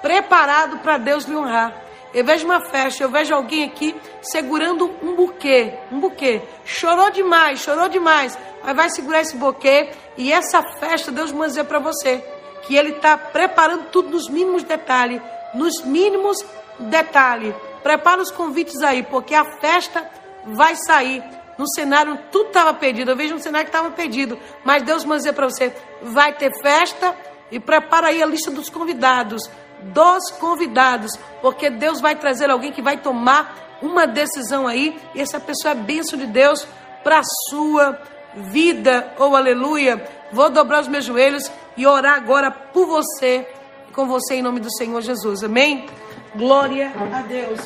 [0.00, 1.82] preparado para Deus lhe honrar.
[2.14, 6.40] Eu vejo uma festa, eu vejo alguém aqui segurando um buquê, um buquê.
[6.64, 11.64] Chorou demais, chorou demais, mas vai segurar esse buquê e essa festa Deus manda dizer
[11.64, 12.24] para você
[12.66, 15.20] que Ele está preparando tudo nos mínimos detalhes,
[15.54, 16.36] nos mínimos
[16.78, 17.54] detalhes.
[17.82, 20.08] Prepara os convites aí, porque a festa
[20.46, 21.22] vai sair.
[21.56, 23.12] No cenário tudo estava perdido.
[23.12, 26.50] Eu vejo um cenário que estava perdido, mas Deus manda dizer para você: vai ter
[26.60, 27.14] festa
[27.50, 29.48] e prepara aí a lista dos convidados
[29.92, 31.12] dos convidados,
[31.42, 35.74] porque Deus vai trazer alguém que vai tomar uma decisão aí, e essa pessoa é
[35.74, 36.66] bênção de Deus
[37.02, 38.00] para a sua
[38.34, 39.12] vida.
[39.18, 40.02] Oh, aleluia!
[40.32, 43.48] Vou dobrar os meus joelhos e orar agora por você,
[43.92, 45.42] com você em nome do Senhor Jesus.
[45.42, 45.86] Amém?
[46.34, 47.60] Glória a Deus.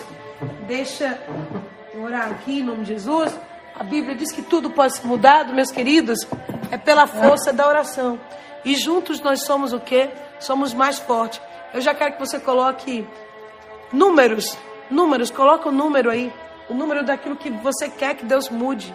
[0.67, 1.19] Deixa
[1.95, 3.37] eu orar aqui em nome de Jesus.
[3.79, 6.27] A Bíblia diz que tudo pode ser mudado, meus queridos,
[6.71, 8.19] é pela força da oração.
[8.65, 10.11] E juntos nós somos o quê?
[10.41, 11.41] Somos mais fortes.
[11.73, 13.07] Eu já quero que você coloque
[13.93, 14.57] números.
[14.91, 16.33] Números, coloca o número aí.
[16.69, 18.95] O número daquilo que você quer que Deus mude.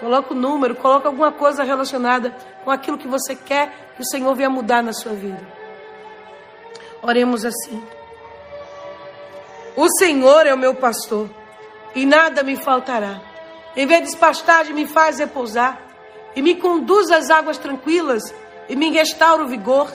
[0.00, 4.34] Coloca o número, coloca alguma coisa relacionada com aquilo que você quer que o Senhor
[4.34, 5.40] venha mudar na sua vida.
[7.00, 7.80] Oremos assim.
[9.76, 11.30] O Senhor é o meu pastor
[11.94, 13.20] e nada me faltará.
[13.76, 15.80] Em vez de pastagem, me faz repousar,
[16.34, 18.34] e me conduz às águas tranquilas,
[18.68, 19.88] e me restaura o vigor,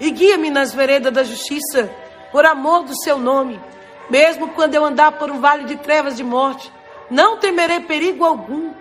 [0.00, 1.90] e guia-me nas veredas da justiça,
[2.32, 3.60] por amor do seu nome.
[4.08, 6.72] Mesmo quando eu andar por um vale de trevas de morte,
[7.10, 8.72] não temerei perigo algum,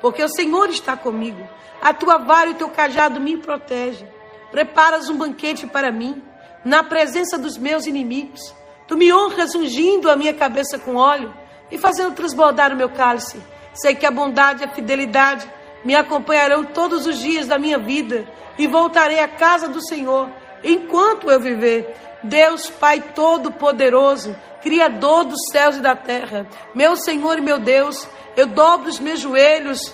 [0.00, 1.46] porque o Senhor está comigo.
[1.82, 4.08] A tua vara e o teu cajado me protegem.
[4.52, 6.22] Preparas um banquete para mim,
[6.64, 8.54] na presença dos meus inimigos.
[8.86, 11.34] Tu me honras ungindo a minha cabeça com óleo
[11.72, 13.42] e fazendo transbordar o meu cálice.
[13.74, 15.50] Sei que a bondade e a fidelidade
[15.84, 20.28] me acompanharão todos os dias da minha vida e voltarei à casa do Senhor
[20.62, 21.96] enquanto eu viver.
[22.22, 28.46] Deus Pai Todo-Poderoso, Criador dos céus e da terra, meu Senhor e meu Deus, eu
[28.46, 29.92] dobro os meus joelhos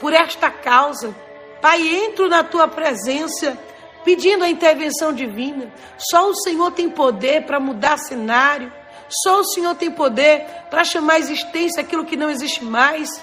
[0.00, 1.14] por esta causa.
[1.60, 3.58] Pai, entro na tua presença
[4.04, 5.72] pedindo a intervenção divina.
[5.98, 8.72] Só o Senhor tem poder para mudar cenário.
[9.08, 13.22] Só o Senhor tem poder para chamar à existência aquilo que não existe mais.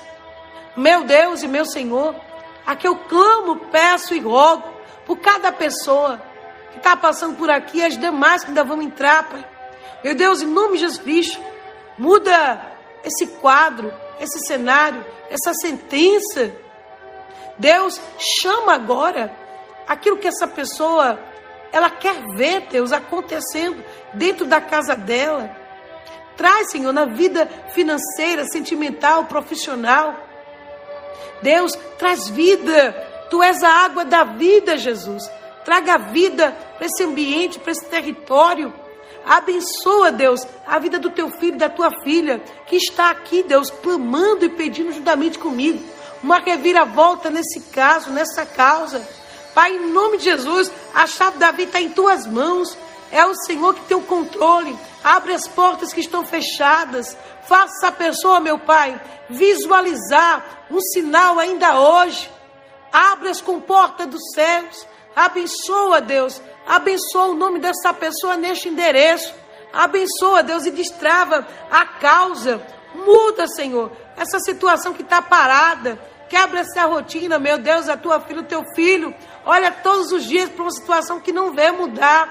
[0.76, 2.16] Meu Deus e meu Senhor,
[2.66, 4.64] aqui eu clamo, peço e rogo
[5.06, 6.22] por cada pessoa
[6.72, 9.46] que está passando por aqui, as demais que ainda vão entrar, Pai.
[10.04, 11.42] Meu Deus, em nome de Jesus Cristo,
[11.98, 12.62] muda
[13.04, 16.52] esse quadro, esse cenário, essa sentença.
[17.58, 18.00] Deus
[18.42, 19.32] chama agora
[19.88, 21.20] aquilo que essa pessoa
[21.72, 23.84] ela quer ver, Deus, acontecendo
[24.14, 25.50] dentro da casa dela.
[26.38, 30.16] Traz, Senhor, na vida financeira, sentimental, profissional.
[31.42, 32.94] Deus, traz vida.
[33.30, 35.30] Tu és a água da vida, Jesus.
[35.64, 38.74] Traga vida para esse ambiente, para esse território.
[39.26, 44.46] Abençoa, Deus, a vida do teu filho, da tua filha, que está aqui, Deus, clamando
[44.46, 45.84] e pedindo juntamente comigo.
[46.26, 49.08] Uma reviravolta nesse caso, nessa causa.
[49.54, 52.76] Pai, em nome de Jesus, a chave da vida está em tuas mãos.
[53.12, 54.76] É o Senhor que tem o controle.
[55.04, 57.16] Abre as portas que estão fechadas.
[57.48, 59.00] Faça a pessoa, meu Pai,
[59.30, 62.28] visualizar um sinal ainda hoje.
[62.92, 66.42] Abre as comportas dos céus Abençoa, Deus.
[66.68, 69.34] Abençoa o nome dessa pessoa neste endereço.
[69.72, 72.62] Abençoa, Deus, e destrava a causa.
[72.94, 75.98] Muda, Senhor, essa situação que está parada.
[76.36, 79.16] Quebra essa rotina, meu Deus, a tua filha, o teu filho.
[79.46, 82.30] Olha todos os dias para uma situação que não vê mudar.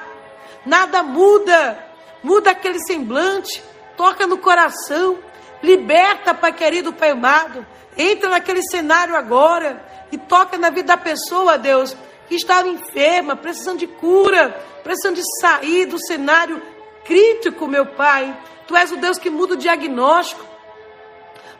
[0.66, 1.82] Nada muda.
[2.22, 3.64] Muda aquele semblante.
[3.96, 5.18] Toca no coração.
[5.62, 7.66] Liberta, Pai querido, Pai amado.
[7.96, 9.82] Entra naquele cenário agora
[10.12, 11.96] e toca na vida da pessoa, Deus
[12.28, 14.50] que estava enferma, precisando de cura,
[14.82, 16.60] precisando de sair do cenário
[17.06, 18.36] crítico, meu Pai.
[18.66, 20.53] Tu és o Deus que muda o diagnóstico.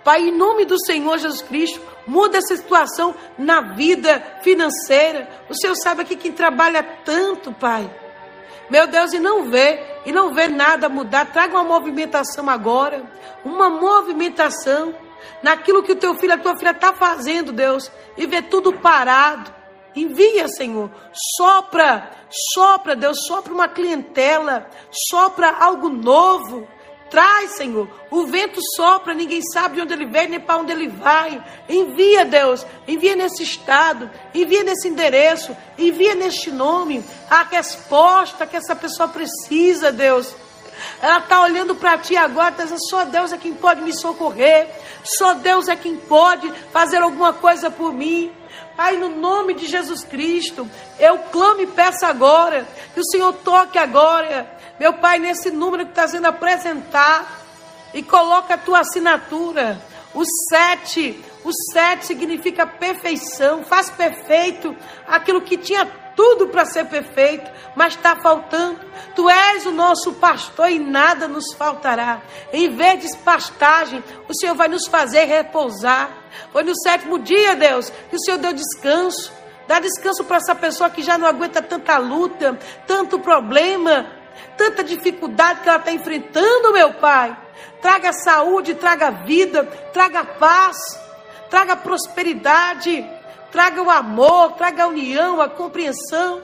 [0.04, 5.28] Pai, em nome do Senhor Jesus Cristo, muda essa situação na vida financeira.
[5.48, 7.90] O Senhor sabe aqui quem trabalha tanto, Pai.
[8.68, 11.32] Meu Deus, e não vê, e não vê nada mudar.
[11.32, 13.02] Traga uma movimentação agora,
[13.44, 14.94] uma movimentação
[15.42, 19.64] naquilo que o teu filho, a tua filha está fazendo, Deus, e vê tudo parado
[19.94, 20.90] Envia, Senhor.
[21.36, 22.10] Sopra,
[22.52, 24.68] sopra, Deus, sopra uma clientela,
[25.08, 26.66] sopra algo novo.
[27.14, 27.88] Traz, Senhor.
[28.10, 31.40] O vento sopra, ninguém sabe de onde ele vem nem para onde ele vai.
[31.68, 32.66] Envia, Deus.
[32.88, 39.92] Envia nesse estado, envia nesse endereço, envia neste nome a resposta que essa pessoa precisa,
[39.92, 40.34] Deus.
[41.00, 44.68] Ela está olhando para ti agora, está dizendo: só Deus é quem pode me socorrer,
[45.04, 48.32] só Deus é quem pode fazer alguma coisa por mim.
[48.76, 53.78] Pai, no nome de Jesus Cristo, eu clamo e peço agora, que o Senhor toque
[53.78, 57.44] agora, meu Pai, nesse número que está sendo apresentado,
[57.94, 59.80] e coloca a tua assinatura.
[60.12, 67.50] O sete, o sete significa perfeição, faz perfeito aquilo que tinha tudo para ser perfeito,
[67.74, 68.80] mas está faltando.
[69.14, 72.22] Tu és o nosso pastor e nada nos faltará.
[72.52, 76.10] Em vez de pastagem, o Senhor vai nos fazer repousar.
[76.52, 79.32] Foi no sétimo dia, Deus, que o Senhor deu descanso.
[79.66, 84.06] Dá descanso para essa pessoa que já não aguenta tanta luta, tanto problema,
[84.56, 87.36] tanta dificuldade que ela está enfrentando, meu Pai.
[87.80, 90.76] Traga saúde, traga vida, traga paz,
[91.50, 93.04] traga prosperidade
[93.54, 96.42] traga o amor, traga a união, a compreensão.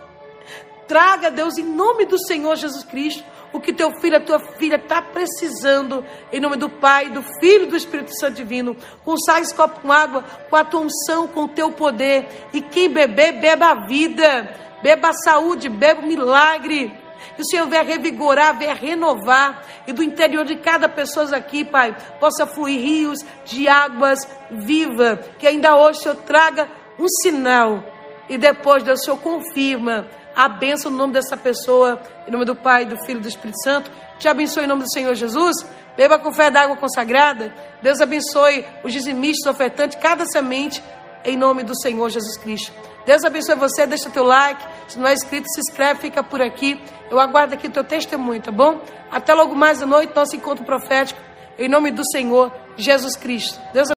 [0.86, 4.76] Traga, Deus, em nome do Senhor Jesus Cristo, o que teu filho, a tua filha
[4.76, 8.76] está precisando, em nome do Pai, do Filho e do Espírito Santo Divino.
[9.04, 12.48] Consagre esse copo com água, com a tua unção, com o teu poder.
[12.52, 16.96] E quem beber, beba a vida, beba a saúde, beba o milagre.
[17.40, 19.62] Que o Senhor venha revigorar, venha renovar.
[19.86, 25.20] E do interior de cada pessoa aqui, Pai, possa fluir rios de águas vivas.
[25.38, 26.68] Que ainda hoje o Senhor traga
[26.98, 27.82] um sinal.
[28.28, 32.54] E depois Deus, o Senhor confirma a bênção no nome dessa pessoa, em nome do
[32.54, 33.90] Pai, do Filho e do Espírito Santo.
[34.18, 35.64] te abençoe em nome do Senhor Jesus.
[35.96, 37.54] Beba com fé da água consagrada.
[37.80, 40.84] Deus abençoe os dizimistas, ofertantes, cada semente,
[41.24, 42.70] em nome do Senhor Jesus Cristo.
[43.10, 44.64] Deus abençoe você, deixa teu like.
[44.86, 46.80] Se não é inscrito, se inscreve, fica por aqui.
[47.10, 48.80] Eu aguardo aqui teu testemunho, tá bom?
[49.10, 51.20] Até logo mais à noite, nosso encontro profético,
[51.58, 53.60] em nome do Senhor Jesus Cristo.
[53.72, 53.88] Deus